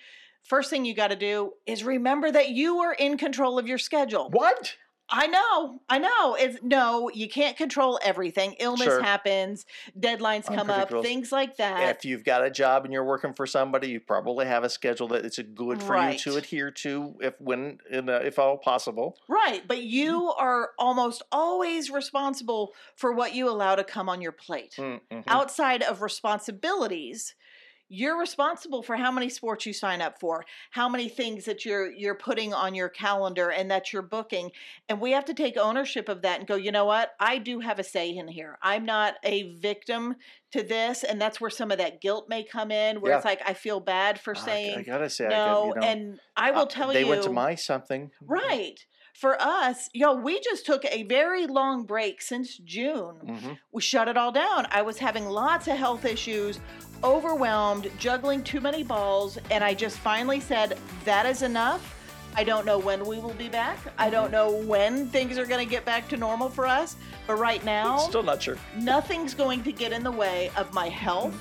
first 0.43 0.69
thing 0.71 0.85
you 0.85 0.95
got 0.95 1.11
to 1.11 1.15
do 1.15 1.53
is 1.67 1.83
remember 1.83 2.31
that 2.31 2.49
you 2.49 2.79
are 2.79 2.93
in 2.93 3.17
control 3.17 3.59
of 3.59 3.67
your 3.67 3.77
schedule. 3.77 4.29
what 4.31 4.75
I 5.13 5.27
know, 5.27 5.81
I 5.89 5.99
know. 5.99 6.35
It's 6.35 6.57
no, 6.63 7.09
you 7.13 7.27
can't 7.27 7.57
control 7.57 7.99
everything. 8.01 8.53
Illness 8.59 8.85
Sure. 8.85 9.01
happens, 9.03 9.65
deadlines 9.99 10.45
come 10.45 10.69
up, 10.69 10.89
things 11.01 11.31
like 11.31 11.57
that. 11.57 11.97
if 11.97 12.05
you've 12.05 12.23
got 12.23 12.45
a 12.45 12.49
job 12.49 12.85
and 12.85 12.93
you're 12.93 13.03
working 13.03 13.33
for 13.33 13.45
somebody, 13.45 13.89
you 13.89 13.99
probably 13.99 14.45
have 14.45 14.63
a 14.63 14.69
schedule 14.69 15.09
that 15.09 15.25
it's 15.25 15.37
a 15.37 15.43
good 15.43 15.83
for 15.83 15.93
Right. 15.93 16.25
you 16.25 16.31
to 16.31 16.37
adhere 16.37 16.71
to, 16.71 17.15
if 17.19 17.33
when 17.41 17.79
in, 17.89 18.07
uh, 18.09 18.21
if 18.23 18.39
all 18.39 18.57
possible. 18.57 19.17
Right, 19.27 19.67
but 19.67 19.83
you 19.83 20.31
are 20.37 20.69
almost 20.79 21.21
always 21.31 21.89
responsible 21.91 22.73
for 22.95 23.11
what 23.11 23.35
you 23.35 23.49
allow 23.49 23.75
to 23.75 23.83
come 23.83 24.07
on 24.07 24.21
your 24.21 24.31
plate. 24.31 24.75
Mm-hmm. 24.77 25.19
Outside 25.27 25.83
of 25.83 26.01
responsibilities, 26.01 27.35
you're 27.93 28.17
responsible 28.17 28.81
for 28.81 28.95
how 28.95 29.11
many 29.11 29.27
sports 29.27 29.65
you 29.65 29.73
sign 29.73 30.01
up 30.01 30.17
for, 30.17 30.45
how 30.69 30.87
many 30.87 31.09
things 31.09 31.43
that 31.43 31.65
you're 31.65 31.91
you're 31.91 32.15
putting 32.15 32.53
on 32.53 32.73
your 32.73 32.87
calendar 32.87 33.49
and 33.49 33.69
that 33.69 33.91
you're 33.91 34.01
booking. 34.01 34.49
And 34.87 35.01
we 35.01 35.11
have 35.11 35.25
to 35.25 35.33
take 35.33 35.57
ownership 35.57 36.07
of 36.07 36.21
that 36.21 36.39
and 36.39 36.47
go, 36.47 36.55
you 36.55 36.71
know 36.71 36.85
what? 36.85 37.11
I 37.19 37.37
do 37.37 37.59
have 37.59 37.79
a 37.79 37.83
say 37.83 38.15
in 38.15 38.29
here. 38.29 38.57
I'm 38.61 38.85
not 38.85 39.15
a 39.23 39.53
victim 39.55 40.15
to 40.53 40.63
this, 40.63 41.03
and 41.03 41.21
that's 41.21 41.41
where 41.41 41.49
some 41.49 41.69
of 41.69 41.79
that 41.79 41.99
guilt 41.99 42.29
may 42.29 42.43
come 42.43 42.71
in, 42.71 43.01
where 43.01 43.17
it's 43.17 43.25
like 43.25 43.41
I 43.45 43.53
feel 43.53 43.81
bad 43.81 44.19
for 44.19 44.35
I, 44.37 44.39
saying 44.39 44.79
I 44.79 44.83
gotta 44.83 45.09
say, 45.09 45.25
I 45.25 45.29
no, 45.29 45.35
got, 45.35 45.65
you 45.67 45.75
know, 45.75 45.87
and 45.87 46.19
I 46.37 46.51
will 46.51 46.67
tell 46.67 46.87
they 46.87 46.99
you 46.99 47.05
they 47.05 47.09
went 47.09 47.23
to 47.23 47.29
my 47.29 47.55
something. 47.55 48.11
Right. 48.21 48.85
For 49.21 49.39
us, 49.39 49.87
yo, 49.93 50.15
we 50.15 50.39
just 50.39 50.65
took 50.65 50.83
a 50.83 51.03
very 51.03 51.45
long 51.45 51.83
break 51.85 52.23
since 52.23 52.57
June. 52.57 53.17
hmm 53.23 53.51
We 53.71 53.79
shut 53.79 54.07
it 54.07 54.17
all 54.17 54.31
down. 54.31 54.65
I 54.71 54.81
was 54.81 54.97
having 54.97 55.25
lots 55.29 55.67
of 55.67 55.77
health 55.77 56.05
issues, 56.05 56.59
overwhelmed, 57.03 57.91
juggling 57.99 58.41
too 58.43 58.59
many 58.59 58.81
balls, 58.81 59.37
and 59.51 59.63
I 59.63 59.75
just 59.75 59.99
finally 59.99 60.39
said, 60.39 60.75
that 61.05 61.27
is 61.27 61.43
enough. 61.43 61.83
I 62.35 62.43
don't 62.43 62.65
know 62.65 62.79
when 62.79 63.05
we 63.05 63.19
will 63.19 63.35
be 63.35 63.47
back. 63.47 63.77
I 63.99 64.05
Mm-hmm. 64.05 64.11
don't 64.11 64.31
know 64.31 64.49
when 64.73 65.05
things 65.09 65.37
are 65.37 65.45
going 65.45 65.63
to 65.63 65.69
get 65.69 65.85
back 65.85 66.07
to 66.09 66.17
normal 66.17 66.49
for 66.49 66.65
us. 66.65 66.95
But 67.27 67.35
right 67.35 67.63
now, 67.63 67.97
Still 67.97 68.23
not 68.23 68.41
sure. 68.41 68.57
nothing's 68.75 69.35
going 69.35 69.61
to 69.65 69.71
get 69.71 69.91
in 69.91 70.01
the 70.03 70.11
way 70.23 70.49
of 70.57 70.73
my 70.73 70.89
health, 70.89 71.37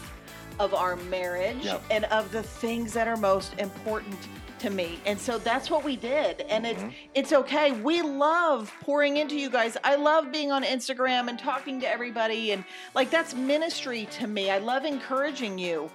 of 0.59 0.75
our 0.75 0.97
marriage, 0.97 1.64
Yep. 1.64 1.83
and 1.90 2.05
of 2.07 2.31
the 2.31 2.43
things 2.43 2.93
that 2.93 3.09
are 3.09 3.16
most 3.16 3.55
important 3.59 4.19
to 4.61 4.70
me. 4.70 4.99
And 5.07 5.18
so 5.18 5.38
that's 5.38 5.70
what 5.70 5.85
we 5.85 5.96
did. 5.96 6.42
And 6.42 6.66
it's 6.66 6.83
Mhm. 6.83 6.94
it's 7.14 7.33
okay. 7.33 7.73
We 7.73 8.03
love 8.03 8.73
pouring 8.81 9.16
into 9.16 9.37
you 9.37 9.51
guys. 9.51 9.77
I 9.85 9.96
love 9.96 10.31
being 10.33 10.53
on 10.53 10.62
Instagram 10.64 11.29
and 11.29 11.38
talking 11.38 11.81
to 11.81 11.88
everybody 11.88 12.53
and 12.53 12.64
like 12.94 13.11
that's 13.11 13.35
ministry 13.35 14.07
to 14.12 14.27
me. 14.27 14.51
I 14.51 14.59
love 14.59 14.85
encouraging 14.85 15.59
you. 15.59 15.90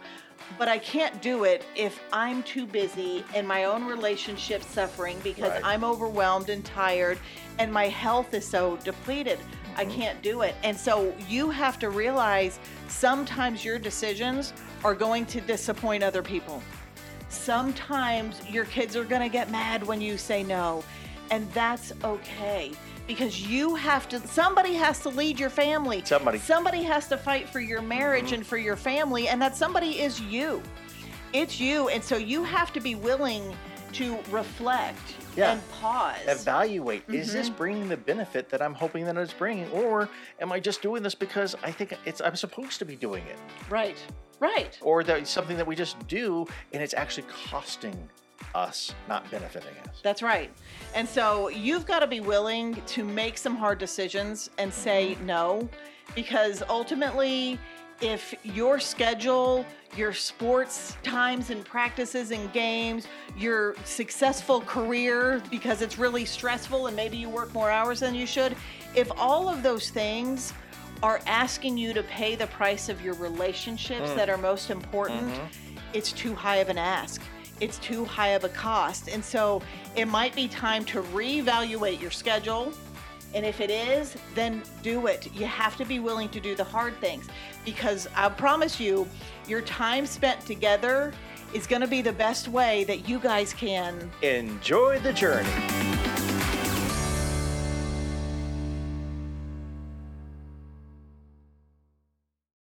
But 0.60 0.67
I 0.67 0.78
can't 0.78 1.21
do 1.21 1.43
it 1.45 1.63
if 1.75 1.99
I'm 2.13 2.43
too 2.43 2.67
busy 2.67 3.23
and 3.34 3.47
my 3.47 3.63
own 3.63 3.86
relationship 3.86 4.63
suffering 4.63 5.19
because 5.23 5.49
Right. 5.51 5.62
I'm 5.63 5.84
overwhelmed 5.84 6.49
and 6.49 6.63
tired 6.63 7.17
and 7.58 7.71
my 7.73 7.88
health 7.88 8.34
is 8.34 8.47
so 8.47 8.78
depleted. 8.84 9.39
I 9.78 9.86
Mhm. 9.86 9.95
can't 9.95 10.21
do 10.21 10.41
it. 10.41 10.56
And 10.63 10.78
so 10.78 11.13
you 11.28 11.49
have 11.49 11.80
to 11.80 11.89
realize 11.89 12.60
sometimes 12.88 13.65
your 13.65 13.80
decisions 13.80 14.54
are 14.84 14.93
going 14.93 15.25
to 15.28 15.41
disappoint 15.41 16.04
other 16.04 16.21
people. 16.21 16.62
Sometimes 17.36 18.41
your 18.50 18.65
kids 18.65 18.95
are 18.95 19.04
going 19.04 19.21
to 19.21 19.30
get 19.30 19.52
mad 19.52 19.86
when 19.86 20.02
you 20.02 20.17
say 20.17 20.41
no, 20.43 20.84
and 21.32 21.50
that's 21.52 21.93
okay 22.04 22.71
because 23.08 23.48
you 23.48 23.76
have 23.76 24.10
to 24.10 24.19
somebody 24.28 24.74
has 24.74 25.00
to 25.02 25.10
lead 25.10 25.39
your 25.39 25.50
family. 25.52 26.02
Somebody. 26.06 26.39
Somebody 26.39 26.82
has 26.84 27.08
to 27.10 27.17
fight 27.17 27.48
for 27.48 27.60
your 27.60 27.82
marriage 27.82 28.32
and 28.32 28.45
for 28.45 28.58
your 28.58 28.76
family, 28.76 29.28
and 29.28 29.41
that 29.41 29.56
somebody 29.56 30.00
is 30.02 30.19
you. 30.21 30.62
It's 31.34 31.60
you, 31.60 31.89
and 31.89 32.04
so 32.04 32.17
you 32.17 32.43
have 32.43 32.74
to 32.74 32.80
be 32.80 32.95
willing 32.95 33.56
to 33.93 34.17
reflect 34.32 35.00
Yeah. 35.36 35.52
and 35.54 35.69
pause. 35.71 36.17
Evaluate. 36.28 37.04
Is 37.10 37.32
this 37.32 37.50
Mhm. 37.50 37.58
bringing 37.58 37.89
the 37.89 37.98
benefit 37.98 38.50
that 38.50 38.62
I'm 38.62 38.74
hoping 38.74 39.06
that 39.06 39.15
it's 39.17 39.34
bringing, 39.34 39.69
or 39.71 40.10
am 40.41 40.52
I 40.52 40.60
just 40.60 40.82
doing 40.82 41.04
this 41.04 41.15
because 41.15 41.56
I 41.63 41.71
think 41.71 41.93
it's 42.06 42.21
I'm 42.21 42.36
supposed 42.36 42.80
to 42.80 42.86
be 42.86 42.95
doing 42.95 43.24
it, 43.28 43.38
right. 43.69 43.98
Right. 44.39 44.78
or 44.82 45.04
that 45.04 45.19
it's 45.19 45.30
something 45.30 45.58
that 45.58 45.65
we 45.65 45.76
just 45.76 45.95
do 46.08 46.45
and 46.74 46.84
it's 46.84 46.93
actually 46.93 47.28
costing 47.50 48.10
us, 48.54 48.93
not 49.08 49.30
benefiting 49.32 49.76
us. 49.88 50.00
That's 50.04 50.21
right. 50.21 50.52
And 50.93 51.08
so 51.08 51.50
you've 51.50 51.86
got 51.86 52.00
to 52.00 52.08
be 52.08 52.19
willing 52.19 52.82
to 52.88 53.04
make 53.04 53.38
some 53.38 53.56
hard 53.56 53.78
decisions 53.80 54.50
and 54.58 54.74
say 54.74 55.17
no, 55.24 55.67
because 56.15 56.63
ultimately, 56.69 57.60
if 58.02 58.34
your 58.43 58.80
schedule, 58.80 59.65
your 59.95 60.13
sports 60.13 60.98
times 61.04 61.50
and 61.50 61.63
practices 61.63 62.32
and 62.32 62.52
games, 62.52 63.08
your 63.38 63.76
successful 63.86 64.62
career, 64.62 65.41
because 65.50 65.82
it's 65.82 65.98
really 65.98 66.26
stressful 66.26 66.88
and 66.88 66.95
maybe 66.95 67.15
you 67.17 67.30
work 67.30 67.54
more 67.54 67.71
hours 67.71 68.02
than 68.02 68.13
you 68.13 68.26
should, 68.26 68.56
if 68.95 69.10
all 69.17 69.48
of 69.48 69.63
those 69.63 69.89
things 69.89 70.54
are 71.03 71.21
asking 71.27 71.77
you 71.77 71.93
to 71.93 72.03
pay 72.03 72.36
the 72.36 72.47
price 72.47 72.89
of 72.89 73.01
your 73.01 73.13
relationships 73.15 74.10
Mm. 74.12 74.15
that 74.15 74.29
are 74.29 74.38
most 74.38 74.69
important, 74.69 75.34
Mhm. 75.34 75.47
it's 75.93 76.12
too 76.12 76.34
high 76.36 76.58
of 76.58 76.69
an 76.69 76.77
ask. 76.77 77.21
It's 77.62 77.77
too 77.79 78.03
high 78.05 78.29
of 78.29 78.43
a 78.43 78.49
cost. 78.49 79.08
And 79.08 79.23
so 79.23 79.62
it 79.95 80.05
might 80.08 80.36
be 80.36 80.47
time 80.47 80.84
to 80.86 81.01
reevaluate 81.01 82.01
your 82.01 82.12
schedule. 82.12 82.73
And 83.34 83.45
if 83.45 83.60
it 83.60 83.69
is, 83.69 84.15
then 84.34 84.63
do 84.81 85.08
it. 85.08 85.27
You 85.34 85.45
have 85.45 85.75
to 85.77 85.86
be 85.86 85.99
willing 85.99 86.29
to 86.29 86.39
do 86.39 86.55
the 86.55 86.63
hard 86.63 86.99
things 87.01 87.27
because 87.65 88.08
I 88.15 88.29
promise 88.29 88.79
you, 88.79 89.08
your 89.47 89.62
time 89.62 90.05
spent 90.05 90.45
together 90.45 91.13
is 91.53 91.67
going 91.67 91.81
to 91.81 91.88
be 91.88 92.01
the 92.01 92.13
best 92.13 92.47
way 92.47 92.84
that 92.86 93.08
you 93.08 93.19
guys 93.19 93.53
can 93.53 94.12
Enjoy 94.21 94.99
the 94.99 95.13
journey. 95.13 95.49